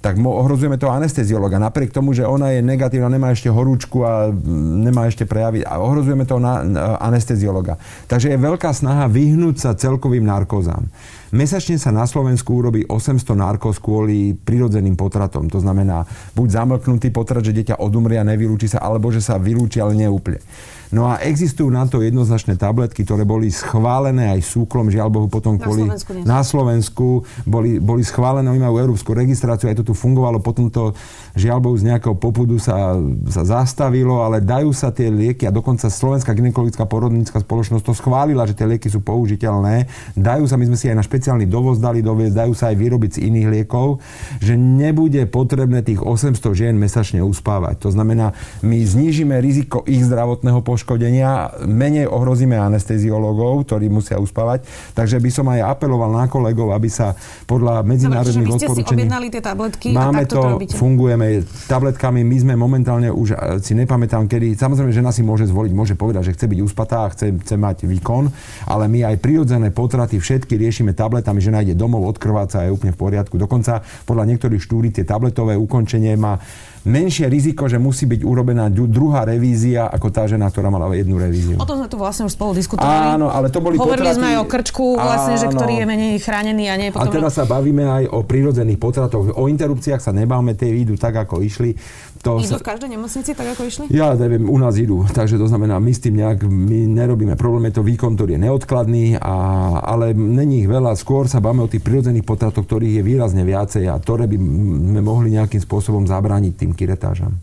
tak 0.00 0.16
ohrozujeme 0.16 0.80
toho 0.80 0.96
anesteziologa. 0.96 1.60
Napriek 1.60 1.92
tomu, 1.92 2.16
že 2.16 2.24
ona 2.24 2.56
je 2.56 2.64
negatívna, 2.64 3.12
nemá 3.12 3.36
ešte 3.36 3.52
horúčku 3.52 4.00
a 4.00 4.32
nemá 4.80 5.04
ešte 5.04 5.28
prejavy 5.28 5.60
a 5.60 5.76
ohrozujeme 5.76 6.24
toho 6.24 6.40
na, 6.40 6.64
na 6.64 6.96
anesteziologa. 6.96 7.76
Takže 8.08 8.32
je 8.32 8.40
veľká 8.40 8.72
snaha 8.72 9.12
vyhnúť 9.12 9.60
sa 9.60 9.76
celkovým 9.76 10.24
narkozám. 10.24 10.88
Mesačne 11.30 11.78
sa 11.78 11.94
na 11.94 12.10
Slovensku 12.10 12.58
urobí 12.58 12.82
800 12.90 13.22
narkóz 13.38 13.78
kvôli 13.78 14.34
prirodzeným 14.34 14.98
potratom. 14.98 15.46
To 15.46 15.62
znamená, 15.62 16.02
buď 16.34 16.48
zamlknutý 16.58 17.14
potrat, 17.14 17.46
že 17.46 17.54
dieťa 17.54 17.78
odumrie 17.78 18.18
a 18.18 18.26
nevylúči 18.26 18.66
sa, 18.66 18.82
alebo 18.82 19.14
že 19.14 19.22
sa 19.22 19.38
vylúči, 19.38 19.78
ale 19.78 19.94
neúplne. 19.94 20.42
No 20.90 21.06
a 21.06 21.22
existujú 21.22 21.70
na 21.70 21.86
to 21.86 22.02
jednoznačné 22.02 22.58
tabletky, 22.58 23.06
ktoré 23.06 23.22
boli 23.22 23.46
schválené 23.46 24.34
aj 24.34 24.42
súklom, 24.42 24.90
žiaľ 24.90 25.06
Bohu, 25.06 25.28
potom 25.30 25.54
na 25.54 25.62
kvôli... 25.62 25.86
Slovensku 25.86 26.10
na 26.26 26.40
Slovensku 26.42 27.06
boli, 27.46 27.78
boli 27.78 28.02
schválené, 28.02 28.50
oni 28.50 28.58
majú 28.58 28.82
európsku 28.82 29.14
registráciu, 29.14 29.70
aj 29.70 29.78
to 29.78 29.84
tu 29.86 29.94
fungovalo, 29.94 30.42
potom 30.42 30.66
to 30.66 30.90
žiaľ 31.38 31.62
Bohu 31.62 31.78
z 31.78 31.94
nejakého 31.94 32.18
popudu 32.18 32.58
sa, 32.58 32.98
sa 33.30 33.42
zastavilo, 33.46 34.26
ale 34.26 34.42
dajú 34.42 34.74
sa 34.74 34.90
tie 34.90 35.14
lieky 35.14 35.46
a 35.46 35.54
dokonca 35.54 35.86
Slovenská 35.86 36.34
gynekologická 36.34 36.82
porodnícka 36.90 37.38
spoločnosť 37.38 37.86
to 37.86 37.94
schválila, 37.94 38.42
že 38.50 38.58
tie 38.58 38.66
lieky 38.66 38.90
sú 38.90 38.98
použiteľné. 38.98 39.86
Dajú 40.18 40.50
sa, 40.50 40.58
my 40.58 40.74
sme 40.74 40.78
si 40.78 40.90
aj 40.90 40.98
na 40.98 41.06
špeciálny 41.20 41.44
dovoz 41.44 41.76
dali 41.76 42.00
doviezť, 42.00 42.32
dajú 42.32 42.54
sa 42.56 42.72
aj 42.72 42.80
vyrobiť 42.80 43.10
z 43.20 43.28
iných 43.28 43.48
liekov, 43.52 44.00
že 44.40 44.56
nebude 44.56 45.28
potrebné 45.28 45.84
tých 45.84 46.00
800 46.00 46.40
žien 46.56 46.72
mesačne 46.80 47.20
uspávať. 47.20 47.84
To 47.84 47.92
znamená, 47.92 48.32
my 48.64 48.80
znížime 48.80 49.36
riziko 49.36 49.84
ich 49.84 50.00
zdravotného 50.00 50.64
poškodenia 50.64 51.60
menej 51.68 52.08
ohrozíme 52.08 52.56
anesteziológov, 52.56 53.68
ktorí 53.68 53.92
musia 53.92 54.16
uspávať. 54.16 54.64
Takže 54.96 55.20
by 55.20 55.28
som 55.28 55.44
aj 55.52 55.76
apeloval 55.76 56.08
na 56.08 56.24
kolegov, 56.24 56.72
aby 56.72 56.88
sa 56.88 57.12
podľa 57.44 57.84
medzinárodných 57.84 58.56
Dobre, 58.56 58.64
odporúčaní... 58.64 59.04
Si 59.04 59.28
tie 59.28 59.44
tabletky 59.44 59.88
Máme 59.92 60.24
a 60.24 60.30
to, 60.30 60.40
to 60.64 60.72
fungujeme 60.80 61.44
tabletkami. 61.68 62.24
My 62.24 62.36
sme 62.40 62.54
momentálne 62.56 63.12
už, 63.12 63.60
si 63.60 63.76
nepamätám 63.76 64.24
kedy, 64.24 64.56
samozrejme 64.56 64.88
žena 64.88 65.12
si 65.12 65.20
môže 65.20 65.44
zvoliť, 65.44 65.72
môže 65.76 65.94
povedať, 66.00 66.32
že 66.32 66.40
chce 66.40 66.46
byť 66.48 66.60
uspatá 66.64 67.04
a 67.04 67.12
chce, 67.12 67.36
chce 67.44 67.54
mať 67.60 67.84
výkon, 67.84 68.32
ale 68.64 68.88
my 68.88 69.12
aj 69.12 69.20
prirodzené 69.20 69.68
potraty 69.68 70.16
všetky 70.16 70.56
riešime 70.56 70.94
tabletami, 71.10 71.42
žena 71.42 71.66
ide 71.66 71.74
domov, 71.74 72.06
odkrváca 72.06 72.62
a 72.62 72.70
je 72.70 72.70
úplne 72.70 72.94
v 72.94 73.02
poriadku. 73.02 73.34
Dokonca 73.34 73.82
podľa 74.06 74.30
niektorých 74.30 74.62
štúdí 74.62 74.94
tie 74.94 75.02
tabletové 75.02 75.58
ukončenie 75.58 76.14
má 76.14 76.38
menšie 76.84 77.28
riziko, 77.28 77.68
že 77.68 77.76
musí 77.76 78.08
byť 78.08 78.20
urobená 78.24 78.72
druhá 78.72 79.28
revízia 79.28 79.88
ako 79.92 80.08
tá 80.08 80.24
žena, 80.24 80.48
ktorá 80.48 80.72
mala 80.72 80.88
jednu 80.96 81.20
revíziu. 81.20 81.60
O 81.60 81.66
tom 81.68 81.76
sme 81.76 81.88
tu 81.92 82.00
vlastne 82.00 82.24
už 82.24 82.32
spolu 82.32 82.56
diskutovali. 82.56 83.20
Áno, 83.20 83.28
ale 83.28 83.52
to 83.52 83.60
boli 83.60 83.76
Hovorili 83.76 84.08
potraty... 84.08 84.16
sme 84.16 84.26
aj 84.32 84.38
o 84.40 84.46
krčku, 84.48 84.86
vlastne, 84.96 85.34
že 85.36 85.46
ktorý 85.52 85.74
je 85.82 85.86
menej 85.86 86.12
chránený 86.24 86.64
a 86.72 86.74
nie 86.80 86.88
potom... 86.88 87.04
A 87.04 87.12
teraz 87.12 87.36
sa 87.36 87.44
bavíme 87.44 87.84
aj 87.84 88.04
o 88.08 88.24
prírodzených 88.24 88.80
potratoch. 88.80 89.36
O 89.36 89.44
interrupciách 89.48 90.00
sa 90.00 90.12
nebáme, 90.16 90.56
tie 90.56 90.72
idú 90.72 90.96
tak, 90.96 91.20
ako 91.20 91.44
išli. 91.44 91.76
To 92.20 92.36
idú 92.36 92.56
sa... 92.56 92.60
v 92.60 92.68
každej 92.68 92.88
nemocnici 92.96 93.32
tak, 93.32 93.48
ako 93.56 93.62
išli? 93.64 93.84
Ja 93.92 94.12
neviem, 94.12 94.44
u 94.44 94.56
nás 94.60 94.76
idú. 94.76 95.04
Takže 95.08 95.40
to 95.40 95.48
znamená, 95.48 95.80
my 95.80 95.92
s 95.92 96.00
tým 96.04 96.20
nejak 96.20 96.44
my 96.44 96.84
nerobíme 96.84 97.32
problém. 97.36 97.72
Je 97.72 97.80
to 97.80 97.84
výkon, 97.84 98.12
ktorý 98.12 98.36
je 98.36 98.44
neodkladný, 98.44 99.04
a, 99.16 99.36
ale 99.80 100.12
není 100.12 100.64
ich 100.64 100.68
veľa. 100.68 100.92
Skôr 101.00 101.32
sa 101.32 101.40
bavíme 101.40 101.64
o 101.64 101.72
tých 101.72 101.80
prírodzených 101.80 102.28
potratoch, 102.28 102.68
ktorých 102.68 103.00
je 103.00 103.02
výrazne 103.04 103.40
viacej 103.40 103.88
a 103.88 103.96
ktoré 103.96 104.28
by 104.28 104.36
sme 104.36 105.00
mohli 105.00 105.32
nejakým 105.32 105.64
spôsobom 105.64 106.04
zabrániť 106.04 106.52
tým 106.60 106.69
kiretážam. 106.74 107.38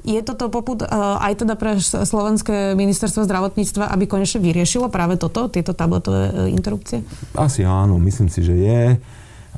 Je 0.00 0.16
toto 0.24 0.48
poput 0.48 0.80
uh, 0.80 1.20
aj 1.20 1.44
teda 1.44 1.60
pre 1.60 1.76
Slovenské 1.76 2.72
ministerstvo 2.72 3.28
zdravotníctva, 3.28 3.92
aby 3.92 4.08
konečne 4.08 4.40
vyriešilo 4.40 4.88
práve 4.88 5.20
toto, 5.20 5.52
tieto 5.52 5.76
tabletové 5.76 6.32
uh, 6.32 6.34
interrupcie? 6.48 7.04
Asi 7.36 7.68
áno, 7.68 8.00
myslím 8.00 8.32
si, 8.32 8.40
že 8.40 8.54
je 8.56 8.82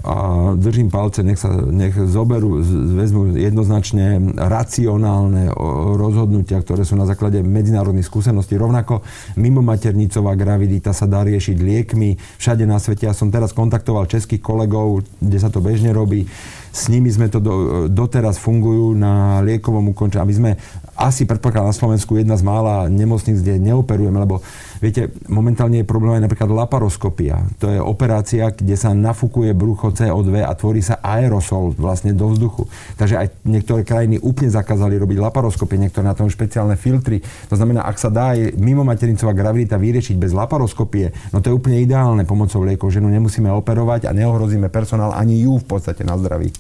a 0.03 0.15
držím 0.57 0.91
palce, 0.91 1.23
nech 1.23 1.39
sa 1.39 1.53
nech 1.53 1.95
zoberú, 1.95 2.59
vezmú 2.97 3.37
jednoznačne 3.37 4.35
racionálne 4.35 5.53
rozhodnutia, 6.01 6.59
ktoré 6.65 6.83
sú 6.83 6.97
na 6.97 7.05
základe 7.05 7.45
medzinárodných 7.45 8.09
skúseností. 8.09 8.57
Rovnako 8.57 9.05
mimo 9.39 9.61
maternicová 9.61 10.35
gravidita 10.35 10.97
sa 10.97 11.05
dá 11.05 11.23
riešiť 11.23 11.57
liekmi 11.61 12.17
všade 12.41 12.65
na 12.65 12.81
svete. 12.81 13.07
Ja 13.07 13.15
som 13.15 13.31
teraz 13.31 13.53
kontaktoval 13.53 14.09
českých 14.09 14.43
kolegov, 14.43 15.07
kde 15.21 15.39
sa 15.39 15.53
to 15.53 15.61
bežne 15.63 15.93
robí. 15.93 16.27
S 16.73 16.89
nimi 16.89 17.13
sme 17.13 17.29
to 17.29 17.37
do, 17.39 17.55
doteraz 17.93 18.41
fungujú 18.41 18.97
na 18.97 19.45
liekovom 19.45 19.93
ukončení. 19.93 20.25
My 20.25 20.35
sme 20.35 20.51
asi 20.97 21.25
predpokladám 21.25 21.73
na 21.73 21.77
Slovensku 21.77 22.17
jedna 22.21 22.37
z 22.37 22.45
mála 22.45 22.89
nemocníc, 22.89 23.41
kde 23.41 23.61
neoperujeme, 23.61 24.19
lebo 24.23 24.45
Viete, 24.83 25.15
momentálne 25.31 25.79
je 25.79 25.87
problém 25.87 26.19
aj 26.19 26.27
napríklad 26.27 26.51
laparoskopia. 26.51 27.47
To 27.63 27.71
je 27.71 27.79
operácia, 27.79 28.51
kde 28.51 28.75
sa 28.75 28.91
nafúkuje 28.91 29.55
brucho 29.55 29.95
CO2 29.95 30.43
a 30.43 30.51
tvorí 30.59 30.83
sa 30.83 30.99
aerosol 30.99 31.71
vlastne 31.79 32.11
do 32.11 32.27
vzduchu. 32.35 32.67
Takže 32.99 33.15
aj 33.15 33.27
niektoré 33.47 33.87
krajiny 33.87 34.19
úplne 34.19 34.51
zakázali 34.51 34.99
robiť 34.99 35.23
laparoskopie, 35.23 35.79
niektoré 35.79 36.03
na 36.03 36.19
tom 36.19 36.27
špeciálne 36.27 36.75
filtry. 36.75 37.23
To 37.47 37.55
znamená, 37.55 37.87
ak 37.87 37.95
sa 37.95 38.11
dá 38.11 38.35
aj 38.35 38.59
mimo 38.59 38.83
materincová 38.83 39.31
gravidita 39.31 39.79
vyriešiť 39.79 40.19
bez 40.19 40.35
laparoskopie, 40.35 41.15
no 41.31 41.39
to 41.39 41.55
je 41.55 41.59
úplne 41.63 41.79
ideálne 41.79 42.27
pomocou 42.27 42.67
liekov. 42.67 42.91
Ženu 42.91 43.07
nemusíme 43.07 43.55
operovať 43.55 44.11
a 44.11 44.17
neohrozíme 44.19 44.67
personál 44.67 45.15
ani 45.15 45.47
ju 45.47 45.63
v 45.63 45.67
podstate 45.79 46.03
na 46.03 46.19
zdraví. 46.19 46.51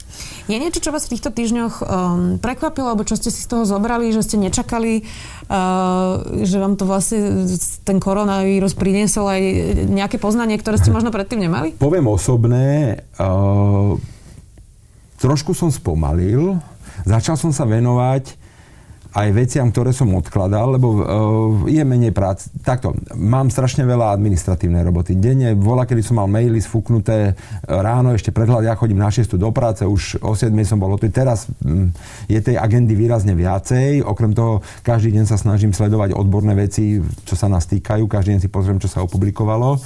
Je 0.47 0.63
niečo, 0.63 0.79
čo 0.79 0.95
vás 0.95 1.11
v 1.11 1.19
týchto 1.19 1.35
týždňoch 1.35 1.75
um, 1.83 1.87
prekvapilo, 2.39 2.95
alebo 2.95 3.03
čo 3.03 3.19
ste 3.19 3.35
si 3.35 3.43
z 3.43 3.51
toho 3.51 3.67
zobrali, 3.67 4.15
že 4.15 4.22
ste 4.23 4.41
nečakali, 4.41 5.03
uh, 5.03 6.43
že 6.43 6.57
vám 6.59 6.75
to 6.75 6.89
vlastne 6.89 7.47
ten 7.87 7.99
koronavírus 8.03 8.75
priniesol 8.75 9.29
aj 9.29 9.43
nejaké 9.91 10.17
poznanie, 10.17 10.59
ktoré 10.59 10.79
ste 10.79 10.95
možno 10.95 11.11
predtým 11.15 11.43
nemali? 11.45 11.77
Poviem 11.77 12.11
osobné. 12.11 12.99
Uh, 13.21 14.01
trošku 15.23 15.55
som 15.55 15.71
spomalil. 15.71 16.59
Začal 17.07 17.39
som 17.39 17.51
sa 17.55 17.67
venovať 17.67 18.42
aj 19.13 19.29
veciam, 19.37 19.69
ktoré 19.69 19.93
som 19.93 20.09
odkladal, 20.17 20.81
lebo 20.81 20.89
uh, 20.89 21.03
je 21.69 21.85
menej 21.85 22.17
prác. 22.17 22.49
Takto, 22.65 22.97
mám 23.13 23.53
strašne 23.53 23.85
veľa 23.85 24.17
administratívnej 24.17 24.81
roboty. 24.89 25.21
Denne, 25.21 25.53
vola, 25.53 25.85
kedy 25.85 26.01
som 26.01 26.17
mal 26.17 26.29
maily 26.29 26.57
sfúknuté 26.61 27.37
ráno, 27.69 28.17
ešte 28.17 28.33
predhľad, 28.33 28.65
ja 28.65 28.75
chodím 28.75 29.05
na 29.05 29.13
6 29.13 29.37
do 29.37 29.51
práce, 29.53 29.85
už 29.85 30.25
o 30.25 30.33
7 30.33 30.49
som 30.65 30.81
bol 30.81 30.97
tu. 30.97 31.13
Teraz 31.13 31.45
um, 31.61 31.93
je 32.25 32.41
tej 32.41 32.57
agendy 32.57 32.97
výrazne 32.97 33.37
viacej. 33.37 34.01
Okrem 34.01 34.33
toho, 34.33 34.65
každý 34.81 35.13
deň 35.13 35.25
sa 35.29 35.37
snažím 35.37 35.77
sledovať 35.77 36.17
odborné 36.17 36.57
veci, 36.57 36.99
čo 37.29 37.37
sa 37.37 37.53
nás 37.53 37.69
týkajú. 37.69 38.09
Každý 38.09 38.37
deň 38.37 38.41
si 38.41 38.49
pozriem, 38.49 38.81
čo 38.81 38.89
sa 38.89 39.05
opublikovalo. 39.05 39.77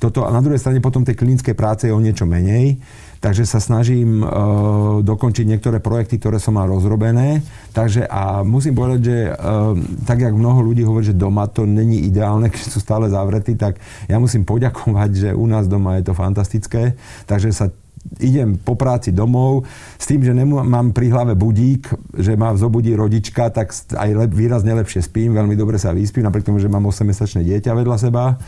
Toto, 0.00 0.24
a 0.24 0.32
na 0.32 0.40
druhej 0.40 0.56
strane 0.56 0.80
potom 0.80 1.04
tej 1.04 1.12
klinickej 1.12 1.52
práce 1.52 1.84
je 1.84 1.92
o 1.92 2.00
niečo 2.00 2.24
menej. 2.24 2.80
Takže 3.20 3.44
sa 3.44 3.60
snažím 3.60 4.24
uh, 4.24 5.04
dokončiť 5.04 5.44
niektoré 5.44 5.76
projekty, 5.76 6.16
ktoré 6.16 6.40
som 6.40 6.56
mal 6.56 6.64
rozrobené. 6.64 7.44
Takže 7.76 8.08
a 8.08 8.40
musím 8.40 8.72
povedať, 8.72 9.00
že 9.04 9.18
uh, 9.28 9.76
tak, 10.08 10.24
jak 10.24 10.32
mnoho 10.32 10.64
ľudí 10.64 10.88
hovorí, 10.88 11.04
že 11.04 11.20
doma 11.20 11.44
to 11.44 11.68
není 11.68 12.08
ideálne, 12.08 12.48
keď 12.52 12.64
sú 12.72 12.80
stále 12.80 13.12
zavretí, 13.12 13.60
tak 13.60 13.76
ja 14.08 14.16
musím 14.16 14.48
poďakovať, 14.48 15.10
že 15.12 15.28
u 15.36 15.44
nás 15.44 15.68
doma 15.68 16.00
je 16.00 16.08
to 16.08 16.16
fantastické. 16.16 16.96
Takže 17.28 17.52
sa 17.52 17.68
idem 18.20 18.56
po 18.56 18.74
práci 18.74 19.12
domov 19.12 19.68
s 20.00 20.08
tým, 20.08 20.24
že 20.24 20.32
nemám 20.32 20.96
pri 20.96 21.12
hlave 21.12 21.36
budík, 21.36 21.92
že 22.16 22.32
ma 22.36 22.56
zobudí 22.56 22.96
rodička, 22.96 23.52
tak 23.52 23.76
aj 23.92 24.10
lep, 24.16 24.32
výrazne 24.32 24.72
lepšie 24.72 25.04
spím, 25.04 25.36
veľmi 25.36 25.54
dobre 25.56 25.76
sa 25.76 25.92
vyspím, 25.92 26.24
napriek 26.24 26.48
tomu, 26.48 26.56
že 26.56 26.72
mám 26.72 26.88
8-mesačné 26.88 27.44
dieťa 27.44 27.76
vedľa 27.76 27.96
seba. 28.00 28.40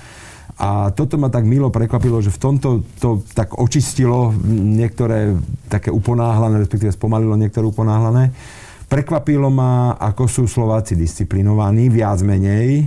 A 0.60 0.92
toto 0.92 1.16
ma 1.16 1.32
tak 1.32 1.48
milo 1.48 1.72
prekvapilo, 1.72 2.20
že 2.20 2.28
v 2.28 2.38
tomto 2.38 2.68
to 3.00 3.24
tak 3.32 3.56
očistilo 3.56 4.30
niektoré 4.52 5.32
také 5.72 5.88
uponáhlané, 5.88 6.60
respektíve 6.60 6.92
spomalilo 6.92 7.34
niektoré 7.40 7.64
uponáhlané. 7.64 8.30
Prekvapilo 8.86 9.48
ma, 9.48 9.96
ako 9.96 10.28
sú 10.28 10.44
Slováci 10.44 10.92
disciplinovaní, 10.92 11.88
viac 11.88 12.20
menej. 12.20 12.84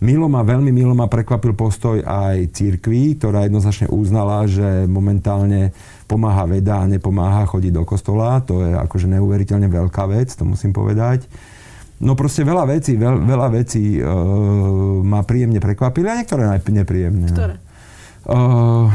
Milo 0.00 0.28
ma, 0.28 0.44
veľmi 0.44 0.72
milo 0.72 0.92
ma 0.96 1.08
prekvapil 1.08 1.56
postoj 1.56 2.00
aj 2.04 2.56
církvy, 2.56 3.16
ktorá 3.20 3.48
jednoznačne 3.48 3.88
uznala, 3.88 4.44
že 4.48 4.84
momentálne 4.84 5.72
pomáha 6.04 6.48
veda 6.48 6.84
a 6.84 6.88
nepomáha 6.88 7.48
chodiť 7.48 7.72
do 7.72 7.84
kostola. 7.84 8.40
To 8.44 8.64
je 8.64 8.76
akože 8.76 9.08
neuveriteľne 9.08 9.68
veľká 9.68 10.04
vec, 10.08 10.32
to 10.32 10.44
musím 10.48 10.72
povedať. 10.72 11.24
No 12.00 12.16
proste 12.16 12.48
veľa 12.48 12.64
vecí, 12.64 12.96
veľ, 12.96 13.28
veľa 13.28 13.48
vecí 13.52 14.00
uh, 14.00 14.08
ma 15.04 15.20
príjemne 15.20 15.60
prekvapili 15.60 16.08
a 16.08 16.16
niektoré 16.16 16.48
nepríjemne. 16.48 17.28
No. 17.28 17.36
Ktoré? 17.36 17.54
Uh, 18.24 18.88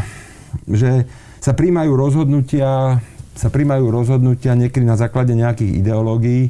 že 0.65 1.05
sa 1.37 1.53
príjmajú 1.53 1.93
rozhodnutia, 1.93 2.97
sa 3.37 3.47
príjmajú 3.53 3.85
rozhodnutia 3.93 4.57
niekedy 4.57 4.81
na 4.81 4.97
základe 4.97 5.37
nejakých 5.37 5.85
ideológií, 5.85 6.49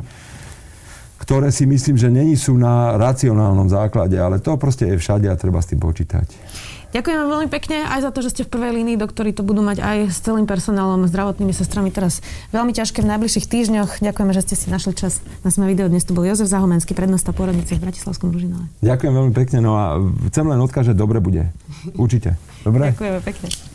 ktoré 1.20 1.52
si 1.52 1.68
myslím, 1.68 2.00
že 2.00 2.08
není 2.08 2.40
sú 2.40 2.56
na 2.56 2.96
racionálnom 2.96 3.68
základe, 3.68 4.16
ale 4.16 4.40
to 4.40 4.56
proste 4.56 4.88
je 4.88 4.96
všade 4.96 5.28
a 5.28 5.36
treba 5.36 5.60
s 5.60 5.76
tým 5.76 5.84
počítať. 5.84 6.28
Ďakujem 6.96 7.28
veľmi 7.28 7.50
pekne 7.52 7.84
aj 7.92 8.08
za 8.08 8.12
to, 8.16 8.24
že 8.24 8.32
ste 8.32 8.42
v 8.48 8.56
prvej 8.56 8.72
línii, 8.72 8.96
doktori 8.96 9.36
to 9.36 9.44
budú 9.44 9.60
mať 9.60 9.84
aj 9.84 10.16
s 10.16 10.24
celým 10.24 10.48
personálom, 10.48 11.04
zdravotnými 11.12 11.52
sestrami 11.52 11.92
teraz 11.92 12.24
veľmi 12.56 12.72
ťažké 12.72 13.04
v 13.04 13.12
najbližších 13.12 13.52
týždňoch. 13.52 14.00
Ďakujeme, 14.00 14.32
že 14.32 14.48
ste 14.48 14.56
si 14.56 14.72
našli 14.72 14.96
čas 14.96 15.20
na 15.44 15.52
sme 15.52 15.68
video. 15.68 15.92
Dnes 15.92 16.08
tu 16.08 16.16
bol 16.16 16.24
Jozef 16.24 16.48
Zahomenský, 16.48 16.96
prednosta 16.96 17.36
porodnice 17.36 17.76
v 17.76 17.84
Bratislavskom 17.84 18.32
Ružinove. 18.32 18.72
Ďakujem 18.80 19.12
veľmi 19.12 19.34
pekne, 19.36 19.60
no 19.60 19.76
a 19.76 20.00
chcem 20.32 20.48
len 20.48 20.56
odkázať, 20.64 20.96
že 20.96 21.02
dobre 21.04 21.20
bude. 21.20 21.52
Určite. 22.00 22.40
Dobre? 22.64 22.96
Ďakujeme 22.96 23.20
pekne. 23.28 23.75